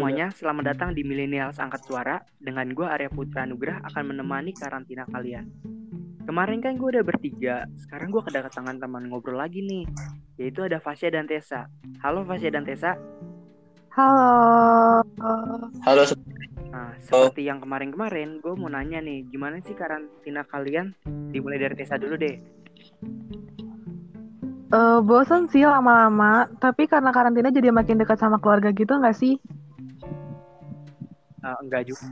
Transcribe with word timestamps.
semuanya, 0.00 0.32
selamat 0.32 0.64
datang 0.64 0.90
di 0.96 1.04
Millennials 1.04 1.60
Angkat 1.60 1.84
Suara. 1.84 2.24
Dengan 2.40 2.72
gue 2.72 2.88
Arya 2.88 3.12
Putra 3.12 3.44
Nugrah 3.44 3.84
akan 3.84 4.16
menemani 4.16 4.56
karantina 4.56 5.04
kalian. 5.04 5.44
Kemarin 6.24 6.64
kan 6.64 6.80
gue 6.80 6.88
udah 6.88 7.04
bertiga, 7.04 7.68
sekarang 7.76 8.08
gue 8.08 8.24
kedatangan 8.24 8.80
teman 8.80 9.12
ngobrol 9.12 9.36
lagi 9.36 9.60
nih, 9.60 9.84
yaitu 10.40 10.64
ada 10.64 10.80
Fasya 10.80 11.12
dan 11.12 11.28
Tessa. 11.28 11.68
Halo 12.00 12.24
Fasya 12.24 12.48
dan 12.48 12.64
Tessa. 12.64 12.96
Halo. 13.92 15.04
Halo, 15.84 16.02
Nah, 16.72 16.96
seperti 17.04 17.44
yang 17.44 17.60
kemarin-kemarin, 17.60 18.40
gue 18.40 18.56
mau 18.56 18.72
nanya 18.72 19.04
nih, 19.04 19.28
gimana 19.28 19.60
sih 19.60 19.76
karantina 19.76 20.48
kalian? 20.48 20.96
Dimulai 21.28 21.60
dari 21.60 21.76
Tessa 21.76 22.00
dulu 22.00 22.16
deh. 22.16 22.40
Eh 24.72 24.98
bosan 25.04 25.44
sih 25.52 25.68
lama-lama, 25.68 26.48
tapi 26.56 26.88
karena 26.88 27.12
karantina 27.12 27.52
jadi 27.52 27.68
makin 27.68 28.00
dekat 28.00 28.16
sama 28.16 28.40
keluarga 28.40 28.72
gitu 28.72 28.96
nggak 28.96 29.12
sih? 29.12 29.36
Eh, 31.40 31.56
enggak 31.64 31.82
juga. 31.88 32.04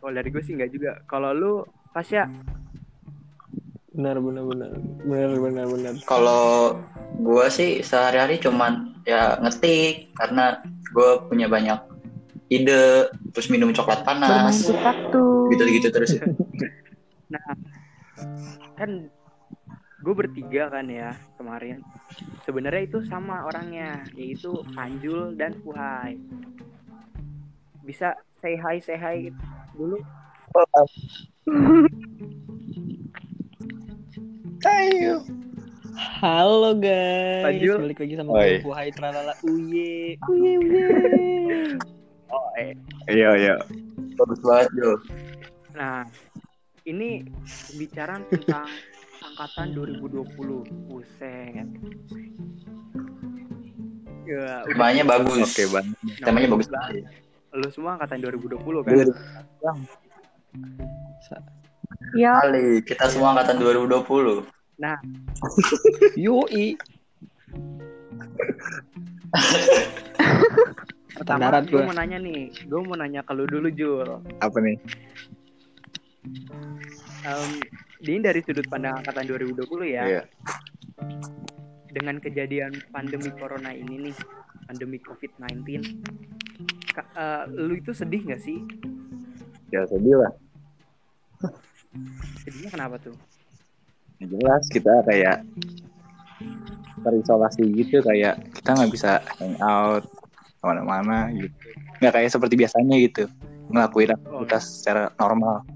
Kalau 0.00 0.12
dari 0.12 0.28
gue 0.32 0.42
sih 0.42 0.54
enggak 0.56 0.72
juga. 0.72 0.92
Kalau 1.06 1.30
lu, 1.36 1.52
Fasya, 1.92 2.24
benar 3.92 4.16
benar 4.24 4.44
benar 4.48 4.70
benar 5.04 5.36
benar 5.36 5.66
benar 5.68 5.92
kalau 6.08 6.80
gue 7.20 7.46
sih 7.52 7.84
sehari-hari 7.84 8.40
cuman 8.40 8.96
ya 9.04 9.36
ngetik 9.44 10.16
karena 10.16 10.64
gue 10.96 11.10
punya 11.28 11.44
banyak 11.44 11.76
ide, 12.52 13.08
terus 13.32 13.48
minum 13.48 13.72
coklat 13.72 14.04
panas, 14.04 14.68
gitu-gitu 15.52 15.88
terus. 15.88 16.20
kan 18.80 19.08
gue 20.04 20.14
bertiga 20.16 20.68
kan 20.68 20.84
ya 20.90 21.16
kemarin 21.40 21.80
sebenarnya 22.44 22.82
itu 22.84 22.98
sama 23.06 23.46
orangnya 23.46 24.04
yaitu 24.18 24.52
Panjul 24.74 25.38
dan 25.38 25.54
Fuhai 25.62 26.18
bisa 27.82 28.14
say 28.38 28.54
hi 28.54 28.78
say 28.78 28.94
hi 28.94 29.30
dulu 29.74 29.98
Ayo. 34.62 35.24
Halo 36.22 36.72
guys, 36.78 37.44
Lanjut. 37.44 37.78
balik 37.82 37.98
lagi 38.00 38.14
sama 38.14 38.30
Oi. 38.32 38.38
gue 38.38 38.64
Buhai 38.64 38.88
Tralala 38.90 39.34
Uye 39.42 40.16
Uye 40.30 40.52
Uye 40.56 40.86
oh 42.28 42.48
eh 42.56 42.72
Iya, 43.08 43.30
iya. 43.34 43.54
Bagus 44.14 44.38
banget, 44.40 44.68
Jo. 44.76 44.90
nah 45.72 46.04
ini 46.84 47.24
pembicaraan 47.72 48.22
tentang 48.28 48.68
angkatan 49.24 49.72
2020 49.72 50.28
buset 50.86 51.64
ya 54.22 54.44
Temanya 54.64 55.04
bagus. 55.04 55.50
Oke, 55.50 55.64
Bang. 55.68 55.86
Temanya 56.22 56.48
bagus 56.48 56.68
banget. 56.70 57.04
Lu 57.52 57.68
semua 57.68 58.00
angkatan 58.00 58.24
2020 58.24 58.64
kan? 58.84 58.96
Ya, 62.16 62.40
Kali 62.40 62.80
kita 62.84 63.08
semua 63.12 63.36
angkatan 63.36 63.60
2020. 63.60 64.44
nah. 64.80 64.96
Yoi. 66.24 66.76
Pertama 71.12 71.60
gue 71.62 71.80
mau 71.84 71.94
nanya 71.94 72.18
nih. 72.18 72.50
Gue 72.66 72.80
mau 72.82 72.96
nanya 72.96 73.20
ke 73.22 73.32
lu 73.36 73.44
dulu 73.46 73.68
Jul. 73.70 74.08
Apa 74.40 74.58
nih? 74.58 74.76
Em, 77.22 77.50
ini 78.02 78.18
dari 78.24 78.40
sudut 78.42 78.66
pandang 78.66 78.98
angkatan 79.04 79.28
2020 79.28 79.92
ya. 79.92 80.02
Iya. 80.08 80.22
dengan 81.92 82.16
kejadian 82.16 82.72
pandemi 82.88 83.28
corona 83.36 83.68
ini 83.68 84.08
nih 84.08 84.16
pandemi 84.64 84.96
covid-19 85.04 85.84
Eh, 86.92 87.42
lu 87.48 87.74
itu 87.74 87.90
sedih 87.90 88.20
nggak 88.28 88.42
sih 88.42 88.60
Ya 89.68 89.88
sedih 89.88 90.20
lah. 90.20 90.32
sedihnya 92.44 92.70
kenapa 92.70 92.96
tuh 93.00 93.16
Ya, 94.16 94.30
jelas 94.30 94.62
kita 94.70 95.02
kayak 95.02 95.42
terisolasi 97.02 97.66
gitu 97.74 97.98
kayak 98.06 98.38
kita 98.54 98.70
nggak 98.70 98.92
bisa 98.94 99.18
hang 99.42 99.58
out 99.58 100.06
ke 100.38 100.62
mana-mana 100.62 101.26
gitu. 101.34 101.50
Nggak 101.98 102.12
kayak 102.14 102.30
seperti 102.30 102.54
biasanya 102.54 103.02
gitu. 103.02 103.26
Ngelakuin 103.74 104.14
aktivitas 104.14 104.62
secara 104.78 105.10
normal. 105.18 105.66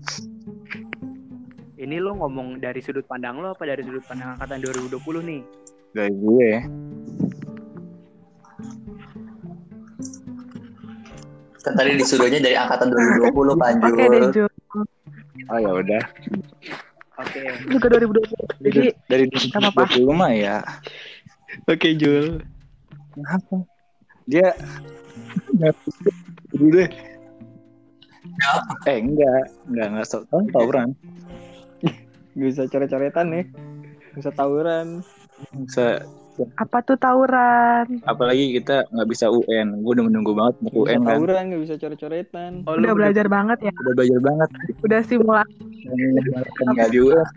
ini 1.77 1.99
lo 1.99 2.15
ngomong 2.15 2.59
dari 2.59 2.79
sudut 2.79 3.03
pandang 3.05 3.39
lo 3.39 3.53
apa 3.53 3.67
dari 3.67 3.83
sudut 3.83 4.03
pandang 4.07 4.35
angkatan 4.35 4.59
2020 4.63 4.97
nih 5.23 5.43
Dari 5.91 6.15
gue. 6.15 6.51
Kan 11.67 11.75
tadi 11.75 11.99
disuruhnya 11.99 12.39
dari 12.39 12.55
angkatan 12.55 12.95
2020, 12.95 13.59
Panjul. 13.59 13.91
oke 13.91 14.05
deh 14.07 14.23
Jo. 14.31 14.47
Oh 15.51 15.59
ya 15.59 15.71
udah. 15.75 16.03
oke 17.19 17.41
Juga 17.67 17.87
2020. 17.99 18.63
Jadi 18.71 18.83
Dari 19.11 19.25
Nggak 19.27 19.75
apa-apa. 19.75 19.99
2020 19.99 20.15
mah 20.15 20.31
ya. 20.31 20.57
Oke 21.67 21.99
Jul 21.99 22.39
Kenapa? 23.19 23.67
Dia 24.31 24.55
dulu 26.55 26.87
deh. 26.87 26.91
Eh 28.87 28.99
enggak, 29.03 29.51
enggak 29.67 29.87
enggak 29.91 30.07
so, 30.07 30.23
tahu 30.31 30.47
tawuran. 30.55 30.95
Gak 32.37 32.47
bisa 32.53 32.63
coret-coretan 32.69 33.27
nih 33.33 33.45
Bisa 34.13 34.29
tawuran 34.29 35.01
Bisa 35.57 36.05
apa 36.57 36.79
tuh 36.85 36.97
tawuran? 37.01 37.87
apalagi 38.05 38.61
kita 38.61 38.85
nggak 38.93 39.09
bisa 39.09 39.27
UN. 39.33 39.81
Gue 39.81 39.93
udah 39.97 40.05
menunggu 40.05 40.33
banget 40.37 40.55
mau 40.61 40.85
UN 40.85 41.01
kan. 41.05 41.17
tawuran, 41.17 41.43
gak 41.53 41.63
bisa 41.65 41.75
coret-coretan 41.81 42.51
oh, 42.69 42.73
lu 42.77 42.85
Udah 42.85 42.95
belajar 42.95 43.27
banget 43.27 43.59
ya. 43.71 43.73
Udah 43.81 43.95
belajar 43.97 44.21
banget. 44.21 44.49
Udah 44.85 45.01
simulasi. 45.05 45.57
Nggak 46.75 46.89
di 46.93 46.99
UN. 47.01 47.29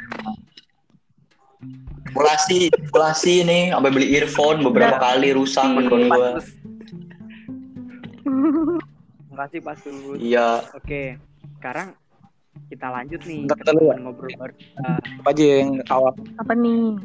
Simulasi, 2.10 2.60
simulasi 2.74 3.34
nih, 3.46 3.64
sampai 3.76 3.92
beli 3.94 4.08
earphone 4.18 4.60
beberapa 4.66 4.98
kali 4.98 5.36
rusak 5.36 5.64
handphone 5.64 6.10
gua. 6.10 6.40
Patus. 6.40 6.48
makasih 9.40 9.62
Patus 9.64 9.96
Iya, 10.20 10.68
oke 10.76 11.16
sekarang 11.60 11.96
kita 12.68 12.88
lanjut 12.92 13.22
nih 13.24 13.48
Bentar, 13.48 13.72
dulu 13.72 13.92
ngobrol 14.04 14.31
baru 14.36 14.54
kita, 14.56 14.90
Apa 15.24 15.30
aja 15.31 15.44
yang 15.44 15.72
awal? 15.88 16.14
Apa 16.36 16.54
nih? 16.60 17.00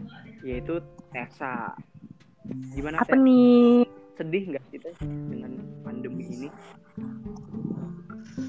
yaitu 0.44 0.76
Tessa 1.14 1.70
gimana 2.74 2.98
Apa 2.98 3.14
Tess? 3.14 3.22
nih? 3.22 3.86
sedih 4.14 4.42
nggak 4.50 4.64
kita 4.70 4.90
dengan 5.30 5.52
pandemi 5.82 6.26
ini 6.26 6.48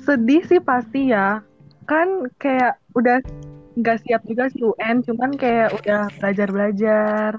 Sedih 0.06 0.42
sih 0.46 0.62
pasti 0.62 1.10
ya. 1.14 1.42
Kan 1.86 2.30
kayak 2.42 2.78
udah 2.94 3.22
nggak 3.78 3.98
siap 4.06 4.22
juga 4.26 4.50
sih 4.50 4.62
UN, 4.62 5.02
cuman 5.06 5.38
kayak 5.38 5.74
udah 5.74 6.10
belajar-belajar. 6.18 7.38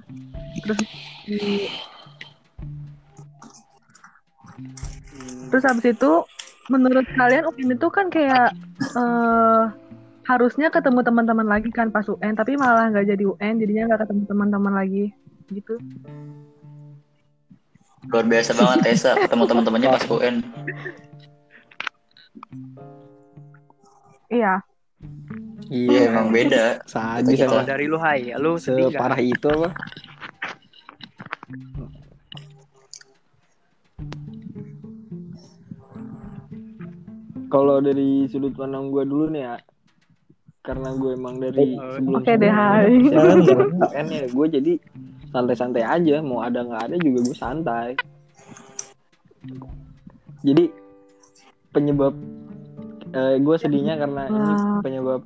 Terus 0.63 0.79
di- 1.27 1.71
Hmm, 5.07 5.51
terus 5.51 5.65
habis 5.67 5.87
itu 5.87 6.11
menurut 6.67 7.07
kalian 7.15 7.47
UN 7.47 7.75
itu 7.75 7.87
kan 7.91 8.07
kayak 8.11 8.55
eh 8.99 9.63
harusnya 10.27 10.69
ketemu 10.75 11.07
teman-teman 11.07 11.47
lagi 11.47 11.71
kan 11.71 11.95
pas 11.95 12.03
UN, 12.03 12.35
tapi 12.35 12.59
malah 12.59 12.91
nggak 12.91 13.07
jadi 13.15 13.25
UN, 13.31 13.55
jadinya 13.63 13.83
nggak 13.95 14.01
ketemu 14.07 14.23
teman-teman 14.27 14.73
lagi 14.75 15.05
gitu. 15.55 15.79
luar 18.07 18.23
biasa 18.23 18.55
banget 18.55 18.79
Tessa 18.87 19.19
ketemu 19.19 19.45
teman-temannya 19.51 19.89
pas 19.91 20.05
UN. 20.11 20.35
Iya. 24.31 24.55
Iya, 25.67 26.01
emang 26.11 26.31
beda. 26.31 26.83
Kita- 27.27 27.51
kalau 27.51 27.67
dari 27.67 27.87
lu 27.91 27.99
Hai 27.99 28.31
lu 28.39 28.59
Separah 28.59 29.19
itu 29.23 29.47
apa 29.51 29.71
Kalau 37.47 37.79
dari 37.79 38.27
sudut 38.27 38.53
pandang 38.59 38.91
gue 38.91 39.07
dulu 39.07 39.31
nih 39.31 39.43
ya 39.47 39.57
Karena 40.67 40.91
gue 40.99 41.15
emang 41.15 41.39
dari 41.39 41.79
Oh, 41.79 41.95
sebelum 41.95 42.19
Oke 42.19 42.33
deh, 42.35 42.51
Hai. 42.51 42.91
kan 43.95 44.07
ya 44.11 44.27
gue 44.27 44.47
jadi 44.51 44.73
santai-santai 45.31 45.85
aja 45.87 46.19
mau 46.25 46.43
ada 46.43 46.65
nggak 46.65 46.83
ada 46.91 46.97
juga 46.99 47.19
gue 47.29 47.37
santai 47.37 47.89
jadi 50.41 50.65
penyebab 51.71 52.15
eh, 53.13 53.37
gue 53.37 53.57
sedihnya 53.59 54.01
karena 54.01 54.33
ini 54.33 54.55
penyebab 54.81 55.21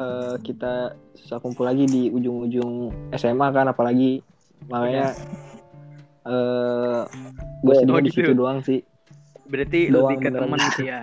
eh, 0.00 0.34
kita 0.40 0.96
susah 1.18 1.38
kumpul 1.42 1.68
lagi 1.68 1.84
di 1.84 2.08
ujung-ujung 2.08 2.88
SMA 3.12 3.48
kan 3.52 3.68
apalagi 3.68 4.24
makanya 4.70 5.12
eh 6.24 7.02
gue 7.60 7.74
sedihnya 7.76 8.00
Oh, 8.00 8.06
di 8.06 8.12
situ 8.12 8.30
gitu. 8.32 8.38
doang 8.38 8.64
sih 8.64 8.80
berarti 9.50 9.90
Doang, 9.90 10.14
lebih 10.14 10.16
ke 10.24 10.28
temen 10.30 10.56
gitu. 10.56 10.68
gitu 10.72 10.82
ya 10.88 11.00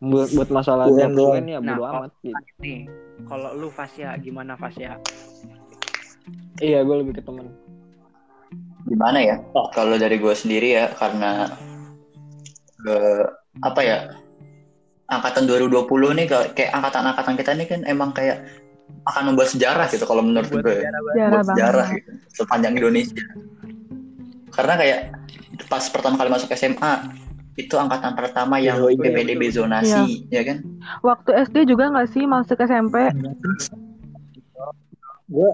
buat 0.00 0.28
buat 0.30 0.48
masalah 0.48 0.86
Doang, 0.86 0.96
dan 0.96 1.10
doang. 1.12 1.34
UN 1.34 1.46
ya 1.46 1.58
Nah, 1.58 1.64
bodo 1.68 1.82
kalau- 1.82 2.00
amat 2.00 2.12
gitu. 2.20 2.38
nih 2.60 2.78
kalau 3.26 3.48
lu 3.52 3.68
Fasya 3.68 4.08
gimana 4.16 4.52
Fasya 4.54 4.90
iya 6.58 6.82
gue 6.82 6.96
lebih 6.96 7.14
ke 7.14 7.22
temen 7.22 7.50
Gimana 8.80 9.20
ya? 9.20 9.36
Kalau 9.68 9.94
dari 9.94 10.16
gue 10.16 10.32
sendiri 10.32 10.72
ya, 10.72 10.88
karena 10.90 11.44
eh, 12.80 13.24
apa 13.60 13.80
ya 13.80 14.16
angkatan 15.04 15.44
2020 15.44 15.84
nih 16.14 16.24
kayak 16.24 16.48
kayak 16.54 16.70
angkatan-angkatan 16.72 17.34
kita 17.36 17.50
ini 17.52 17.64
kan 17.64 17.80
emang 17.84 18.10
kayak 18.10 18.48
akan 19.04 19.22
membuat 19.28 19.52
sejarah 19.52 19.84
gitu 19.86 20.04
kalau 20.04 20.24
menurut 20.24 20.48
gue 20.48 20.62
sejarah 20.62 20.80
banget. 21.02 21.12
Sejarah 21.12 21.42
sejarah 21.44 21.84
banget. 21.84 21.98
gitu, 22.00 22.10
sepanjang 22.34 22.72
Indonesia 22.74 23.24
karena 24.48 24.74
kayak 24.74 24.98
pas 25.66 25.84
pertama 25.84 26.16
kali 26.16 26.30
masuk 26.30 26.48
SMA 26.50 26.92
itu 27.58 27.74
angkatan 27.74 28.14
pertama 28.14 28.62
yang 28.62 28.78
Iya, 28.78 28.94
iya, 28.94 29.02
PPDB 29.02 29.42
zonasi 29.50 30.22
ya 30.30 30.46
kan? 30.46 30.62
Waktu 31.02 31.30
SD 31.50 31.74
juga 31.74 31.90
nggak 31.90 32.08
sih 32.14 32.22
masuk 32.24 32.62
SMP? 32.62 33.10
gue 35.28 35.50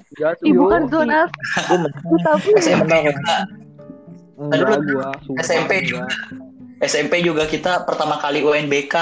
Ih 0.47 0.55
bukan 0.55 0.87
zona 0.87 1.27
gue 1.27 1.91
aku 1.91 2.15
tapi 2.23 2.51
SMP 2.63 2.93
juga. 3.11 3.35
Gua 4.39 5.43
SMP 5.43 5.71
enggak. 5.83 6.11
SMP 6.85 7.13
juga. 7.27 7.43
Kita 7.51 7.83
pertama 7.83 8.23
kali 8.23 8.47
UNBK 8.47 8.95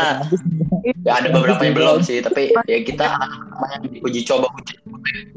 ya 1.05 1.21
ada 1.21 1.29
beberapa 1.29 1.61
yang 1.61 1.77
belum 1.77 2.01
sih 2.01 2.25
tapi 2.25 2.57
ya 2.65 2.79
kita 2.87 3.05
uji 4.01 4.25
coba 4.25 4.49
uji 4.57 4.75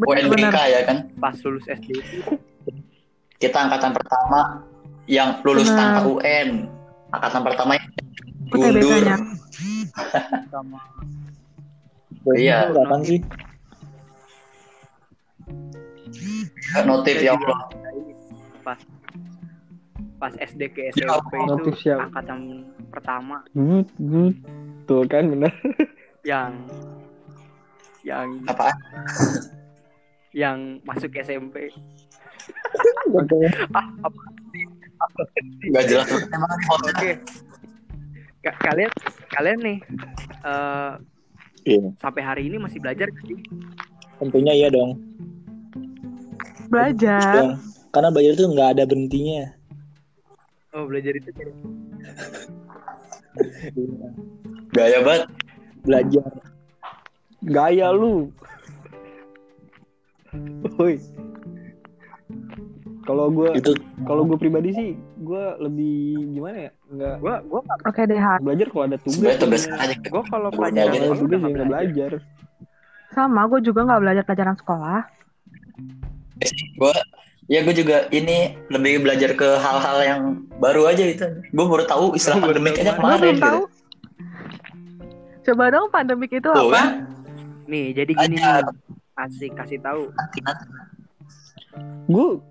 UNBK 0.08 0.56
ya 0.56 0.80
kan? 0.88 1.12
Pas 1.20 1.36
lulus 1.44 1.68
SD 1.68 2.00
itu 2.00 2.40
kita 3.42 3.68
angkatan 3.68 3.92
pertama 3.92 4.64
yang 5.12 5.44
lulus 5.44 5.68
tanpa 5.68 6.08
UN 6.08 6.72
angkatan 7.16 7.42
pertama 7.44 7.72
yang 7.74 7.88
mundur 8.50 9.04
sama 10.48 10.80
Iya. 12.28 12.74
Kapan 12.74 13.02
sih? 13.02 13.20
notif 16.82 17.18
ya 17.20 17.38
Allah 17.38 17.60
pas 18.62 18.80
pas 20.18 20.34
SD 20.36 20.62
ke 20.70 20.90
Ya, 20.92 21.06
SMP 21.08 21.34
itu 21.38 21.46
notif 21.48 21.74
siap. 21.78 22.10
angkatan 22.10 22.66
pertama 22.90 23.46
Gut, 23.52 23.88
gut. 23.98 24.36
Tuh 24.86 25.06
kan 25.06 25.28
bener. 25.28 25.54
yang 26.24 26.54
yang 28.02 28.42
apaan 28.46 28.74
yang 30.34 30.58
masuk 30.82 31.14
SMP 31.16 31.70
nggak 35.66 35.86
jelas 35.88 36.08
emang 36.30 36.52
oke 36.72 37.12
Ka- 38.42 38.60
kalian 38.62 38.92
kalian 39.32 39.60
nih 39.62 39.78
eh, 40.46 40.94
Iya. 41.66 41.82
sampai 41.98 42.22
hari 42.22 42.46
ini 42.46 42.62
masih 42.62 42.78
belajar 42.78 43.10
sih 43.26 43.42
Tentunya 44.16 44.54
iya 44.54 44.70
dong. 44.72 45.02
belajar. 46.72 47.34
Dong. 47.36 47.52
Karena 47.90 48.10
belajar 48.14 48.32
itu 48.38 48.46
nggak 48.48 48.70
ada 48.78 48.84
berhentinya. 48.86 49.50
oh 50.72 50.86
belajar 50.86 51.18
itu 51.18 51.30
gaya 54.72 55.00
banget 55.02 55.28
Belajar. 55.86 56.30
Gaya 57.46 57.94
lu. 57.94 58.34
Woi. 60.78 60.98
Kalau 63.06 63.30
gua 63.30 63.54
itu 63.54 63.72
kalau 64.10 64.26
gue 64.26 64.38
pribadi 64.42 64.70
sih 64.74 64.90
gue 65.22 65.44
lebih 65.62 66.26
gimana 66.34 66.58
ya? 66.58 66.72
Nggak 66.90 67.16
gua 67.22 67.36
gua 67.46 67.60
nggak 67.62 67.78
Oke 67.86 68.02
deh, 68.10 68.18
belajar 68.42 68.68
kalau 68.74 68.84
ada 68.90 68.98
tugas. 68.98 69.14
Sebenarnya 69.14 69.40
tugas 69.46 69.64
aja. 69.70 69.96
Gua 70.10 70.24
kalau 70.26 70.50
pelajaran 70.50 70.90
tugas 70.90 71.20
udah 71.22 71.38
ya 71.38 71.48
nggak 71.54 71.70
belajar. 71.70 72.12
Sama, 73.14 73.48
gue 73.48 73.62
juga 73.64 73.88
nggak 73.88 74.02
belajar 74.02 74.24
pelajaran 74.28 74.58
sekolah. 74.60 75.00
gue 76.76 76.94
ya 77.48 77.64
gue 77.64 77.76
juga 77.78 78.10
ini 78.12 78.58
lebih 78.68 79.06
belajar 79.08 79.32
ke 79.38 79.56
hal-hal 79.56 79.98
yang 80.04 80.22
baru 80.60 80.90
aja 80.92 81.06
itu 81.08 81.24
gue 81.40 81.66
baru 81.70 81.88
tahu 81.88 82.18
istilah 82.18 82.42
Baru 82.44 82.58
pandemik 82.58 82.76
aja. 82.82 82.92
Gue 82.92 83.00
kemarin 83.00 83.22
belum 83.22 83.38
gitu. 83.38 83.46
tahu. 83.46 83.62
Coba 85.46 85.64
dong 85.72 85.88
pandemik 85.94 86.32
itu 86.34 86.50
Tuh 86.50 86.68
apa? 86.68 86.76
kan? 86.76 86.88
Nih 87.70 87.86
jadi 87.94 88.12
gini 88.12 88.36
Ajar. 88.42 88.66
nih. 88.68 88.76
Asik 89.16 89.52
kasih 89.56 89.80
tahu. 89.80 90.12
Gue 92.12 92.42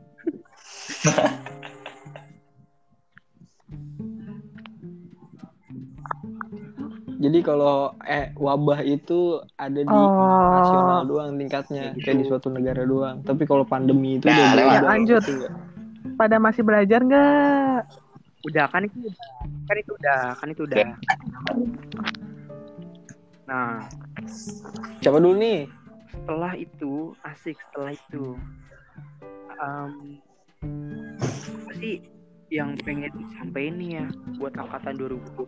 jadi 7.15 7.39
kalau 7.41 7.95
eh 8.05 8.35
wabah 8.37 8.85
itu 8.85 9.41
ada 9.57 9.81
di 9.81 10.01
nasional 10.51 11.01
Oh, 11.01 11.07
doang 11.07 11.39
tingkatnya 11.39 11.95
Kayak 11.95 12.03
kayak 12.03 12.17
di 12.17 12.21
gitu. 12.21 12.31
suatu 12.31 12.49
negara 12.51 12.83
doang 12.85 13.23
tapi 13.23 13.43
kalau 13.45 13.65
pandemi 13.65 14.19
itu 14.19 14.27
Nah, 14.27 14.35
udah 14.35 14.49
lewat. 14.55 14.75
Ya, 14.75 14.81
lanjut. 14.85 15.23
gitu 15.23 15.47
pada 16.15 16.37
masih 16.39 16.63
belajar 16.63 17.01
nggak? 17.01 17.81
udah 18.45 18.67
kan 18.69 18.85
itu 18.85 18.97
udah 19.01 19.25
kan 19.65 19.77
itu 19.81 19.93
udah 19.97 20.21
kan 20.37 20.49
itu 20.53 20.63
udah 20.63 20.85
nah 23.45 23.81
siapa 25.01 25.17
dulu 25.17 25.33
nih 25.35 25.65
setelah 26.13 26.53
itu 26.53 26.93
asik 27.25 27.57
setelah 27.59 27.97
itu 27.97 28.37
em, 29.57 30.21
apa 31.65 31.73
sih 31.79 32.03
yang 32.53 32.79
pengen 32.81 33.11
disampaikan 33.15 33.75
nih 33.81 33.91
ya 33.99 34.07
buat 34.39 34.55
angkatan 34.55 34.95
2020 35.01 35.43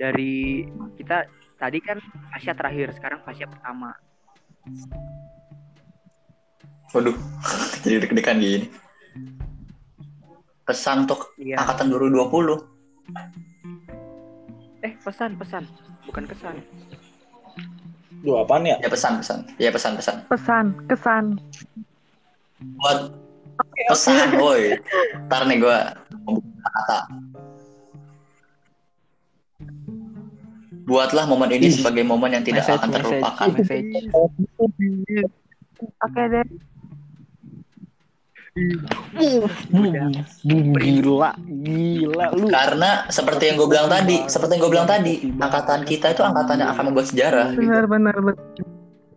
dari 0.00 0.66
kita 0.98 1.28
tadi 1.60 1.78
kan 1.78 2.02
fasya 2.34 2.52
terakhir 2.58 2.90
sekarang 2.96 3.20
fasya 3.22 3.46
pertama. 3.46 3.94
Waduh 6.92 7.16
jadi 7.86 8.02
deg-degan 8.02 8.42
gini. 8.42 8.68
Pesan 10.62 11.06
untuk 11.06 11.34
iya. 11.38 11.58
angkatan 11.62 11.90
2020 11.90 12.72
eh 14.82 14.92
pesan 14.98 15.38
pesan. 15.38 15.64
Bukan 16.10 16.26
kesan. 16.26 16.58
Duh, 18.22 18.42
apaan 18.42 18.66
ya? 18.66 18.78
ya 18.78 18.90
pesan 18.90 19.18
pesan. 19.18 19.46
Ya 19.58 19.70
pesan 19.74 19.98
pesan. 19.98 20.16
Pesan, 20.30 20.66
kesan. 20.86 21.24
buat 22.78 23.10
pesan 23.88 24.36
woi. 24.42 24.76
Ntar 25.28 25.42
nih 25.48 25.56
gue 25.60 25.78
kata. 26.62 26.98
Buatlah 30.82 31.24
momen 31.30 31.50
ini 31.54 31.70
sebagai 31.70 32.02
momen 32.02 32.34
yang 32.34 32.44
tidak 32.44 32.66
Message, 32.66 32.78
akan 32.82 32.88
terlupakan. 32.90 33.48
Message. 33.54 33.88
Oke 36.02 36.22
deh. 36.30 36.46
Bum, 38.52 39.88
bum, 40.44 40.76
gila 40.76 41.32
gila 41.40 42.26
lu. 42.36 42.52
Karena 42.52 43.08
seperti 43.08 43.48
yang 43.48 43.56
gue 43.56 43.64
bilang 43.64 43.88
tadi 43.88 44.28
seperti 44.28 44.50
yang 44.52 44.62
gue 44.68 44.72
bilang 44.76 44.84
tadi 44.84 45.14
angkatan 45.40 45.88
kita 45.88 46.12
itu 46.12 46.20
angkatan 46.20 46.60
yang 46.60 46.76
akan 46.76 46.92
membuat 46.92 47.08
sejarah. 47.08 47.56
Benar, 47.56 47.88
benar, 47.88 48.12
benar. 48.20 48.36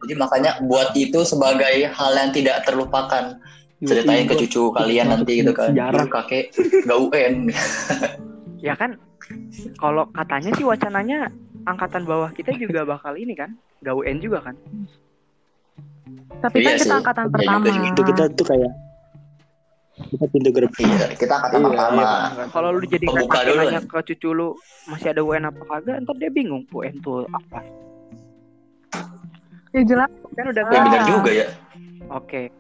jadi 0.06 0.14
makanya 0.22 0.52
buat 0.64 0.96
itu 0.96 1.28
sebagai 1.28 1.90
hal 1.92 2.12
yang 2.16 2.32
tidak 2.32 2.64
terlupakan 2.64 3.36
ceritain 3.86 4.26
ke 4.26 4.36
cucu 4.36 4.64
kalian 4.72 5.06
nanti 5.10 5.34
gitu 5.40 5.54
kan. 5.54 5.72
sejarah. 5.72 6.06
Kakek 6.10 6.44
gak 6.84 6.98
UN. 7.00 7.34
Ya 8.60 8.74
kan 8.74 8.98
kalau 9.78 10.06
katanya 10.12 10.52
sih 10.54 10.66
wacananya 10.66 11.30
angkatan 11.66 12.06
bawah 12.06 12.30
kita 12.30 12.54
juga 12.54 12.86
bakal 12.86 13.18
ini 13.18 13.34
kan 13.34 13.54
gak 13.82 13.96
UN 13.96 14.18
juga 14.20 14.42
kan. 14.42 14.56
Tapi 16.42 16.62
Iya 16.62 16.68
kan 16.68 16.76
kita 16.78 16.86
sih. 16.86 17.00
angkatan 17.02 17.26
Iya 17.26 17.34
pertama. 17.34 17.58
juga, 17.66 17.70
Itu 17.90 18.02
kita 18.06 18.24
tuh 18.34 18.46
kayak 18.46 18.74
kita 19.96 20.26
pintu 20.28 20.50
gerbang. 20.52 20.76
iya 20.84 21.08
kita 21.16 21.34
angkatan 21.40 21.58
Iya, 21.58 21.68
pertama. 21.72 22.02
Iya. 22.04 22.44
kalau 22.52 22.70
lu 22.76 22.84
jadi 22.84 23.06
nanya 23.08 23.82
ke 23.82 23.98
cucu 24.12 24.30
lu 24.30 24.48
masih 24.86 25.08
ada 25.16 25.22
UN 25.24 25.48
apa 25.50 25.62
kagak? 25.66 25.96
Ntar 26.04 26.16
dia 26.20 26.30
bingung 26.30 26.64
UN 26.70 26.96
tuh 27.02 27.26
apa? 27.32 27.60
Ya 29.74 29.82
jelas. 29.84 30.12
kan 30.36 30.46
udah 30.52 30.64
ya 30.68 30.80
benar 30.84 31.02
juga 31.08 31.30
ya. 31.32 31.48
Oke 32.12 32.52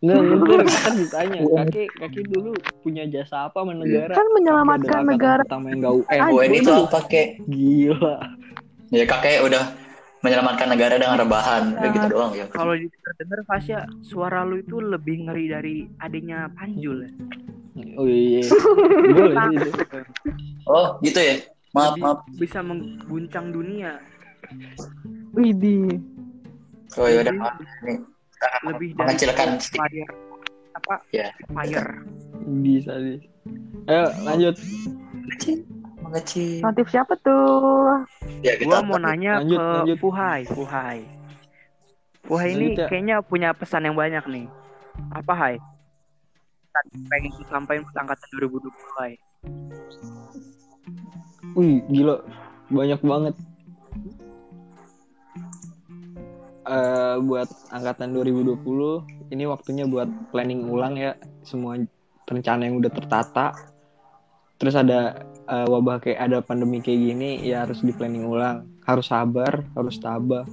Nggak, 0.00 0.16
mungkin 0.32 0.58
kan 0.64 0.94
ditanya 0.96 1.38
kakek 1.44 1.88
kakek 1.92 2.24
dulu 2.32 2.56
punya 2.80 3.04
jasa 3.04 3.52
apa 3.52 3.60
sama 3.60 3.76
negara? 3.76 4.16
Kan 4.16 4.26
menyelamatkan 4.32 5.00
negara. 5.04 5.42
pertama 5.44 5.66
yang 5.68 5.84
gak 5.84 5.94
UN. 6.00 6.20
Ah, 6.24 6.28
UN 6.32 6.52
itu 6.56 6.72
apa 6.72 7.00
kek 7.04 7.28
gila. 7.44 8.16
Ya 8.88 9.04
kakek 9.04 9.44
udah 9.44 9.64
menyelamatkan 10.24 10.68
negara 10.72 10.96
dengan 10.96 11.20
rebahan. 11.20 11.76
Udah 11.76 11.90
gitu 11.92 12.06
Ah. 12.08 12.12
doang 12.16 12.32
ya. 12.32 12.44
kalau 12.48 12.72
denger 13.20 13.40
Fasya 13.44 13.78
suara 14.00 14.40
lu 14.42 14.56
itu 14.58 14.80
lebih 14.80 15.28
ngeri 15.28 15.44
dari 15.46 15.76
adanya 16.00 16.48
Panjul 16.48 17.04
ya. 17.04 17.10
oh 18.00 18.08
iya. 18.08 18.40
Boleh 19.04 19.36
itu. 19.60 19.68
oh 20.64 20.96
gitu 21.04 21.20
ya? 21.20 21.36
Maaf 21.70 21.94
maaf. 22.00 22.18
bisa 22.34 22.64
mengguncang 22.64 23.52
dunia 23.52 24.00
Widih. 25.32 26.00
oh 26.96 27.06
ya 27.06 27.22
udah 27.22 27.34
maaf 27.34 27.54
Nih, 27.80 27.98
lebih 28.66 28.88
dari 28.92 29.06
mengecilkan 29.06 29.48
fire 29.62 30.10
apa 30.72 30.94
Ya. 31.10 31.30
fire 31.48 31.86
bisa 32.60 32.92
bisa 32.96 33.26
ayo 33.86 34.04
lanjut 34.22 34.54
mengecil 36.00 36.58
Notif 36.60 36.86
siapa 36.88 37.14
tuh? 37.20 38.02
ya 38.42 38.56
kita 38.56 38.66
gua 38.66 38.82
mau 38.82 38.98
nanya 38.98 39.38
lanjut, 39.38 39.54
ke 39.54 39.66
lanjut. 39.78 39.96
Fuhai 40.00 40.40
Fuhai 40.44 40.98
Fuhai 42.22 42.48
ini 42.52 42.74
ya. 42.74 42.86
kayaknya 42.86 43.16
punya 43.20 43.50
pesan 43.52 43.84
yang 43.84 43.94
banyak 43.94 44.22
nih 44.26 44.46
Apa 45.12 45.32
Hai? 45.32 45.54
Tadi 46.70 46.90
pengen 47.06 47.30
sampaikan 47.44 47.82
angkatan 47.96 48.28
2020 48.36 48.68
Hai. 48.94 49.12
Wih, 51.52 51.82
gila. 51.88 52.22
Banyak 52.68 53.00
banget. 53.00 53.34
Eh 56.60 57.16
buat 57.24 57.48
angkatan 57.72 58.12
2020, 58.12 59.32
ini 59.32 59.44
waktunya 59.48 59.88
buat 59.88 60.08
planning 60.28 60.68
ulang 60.68 61.00
ya. 61.00 61.16
Semua 61.40 61.80
rencana 62.28 62.68
yang 62.68 62.78
udah 62.78 62.92
tertata. 62.92 63.56
Terus 64.60 64.76
ada 64.76 65.24
eh, 65.48 65.66
wabah 65.66 66.04
kayak 66.04 66.20
ada 66.20 66.38
pandemi 66.44 66.84
kayak 66.84 67.00
gini, 67.00 67.30
ya 67.48 67.64
harus 67.64 67.80
di 67.80 67.96
planning 67.96 68.28
ulang. 68.28 68.68
Harus 68.84 69.08
sabar, 69.08 69.64
harus 69.72 69.96
tabah. 69.96 70.44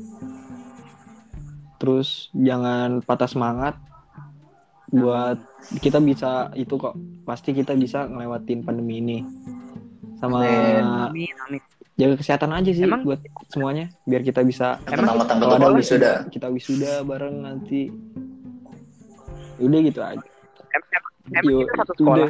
Terus 1.77 2.31
jangan 2.33 3.03
patah 3.03 3.29
semangat. 3.29 3.75
Buat 4.87 5.43
kita 5.83 5.99
bisa 5.99 6.55
itu 6.55 6.79
kok. 6.79 6.95
Pasti 7.27 7.51
kita 7.51 7.75
bisa 7.75 8.07
ngelewatin 8.07 8.63
pandemi 8.63 9.03
ini. 9.03 9.19
Sama 10.17 10.41
Amin. 10.41 10.81
Amin, 11.11 11.35
amin. 11.45 11.76
Jaga 11.97 12.15
kesehatan 12.15 12.53
aja 12.53 12.69
sih 12.69 12.85
Emang- 12.85 13.01
buat 13.01 13.19
semuanya 13.47 13.89
biar 14.03 14.21
kita 14.21 14.41
bisa 14.41 14.77
Emang 14.85 15.17
kalau 15.27 15.49
ada 15.51 15.67
wisuda 15.67 15.75
wisuda. 15.75 16.13
kita 16.29 16.47
wisuda 16.47 16.91
bareng 17.01 17.41
nanti 17.41 17.89
udah 19.57 19.79
gitu 19.81 19.99
aja 19.99 20.21
Em- 20.69 20.87
em- 20.87 21.05
Emang 21.27 21.43
Yo, 21.43 21.57
kita 21.59 21.73
satu 21.75 21.91
itu 21.91 21.99
sekolah. 21.99 22.29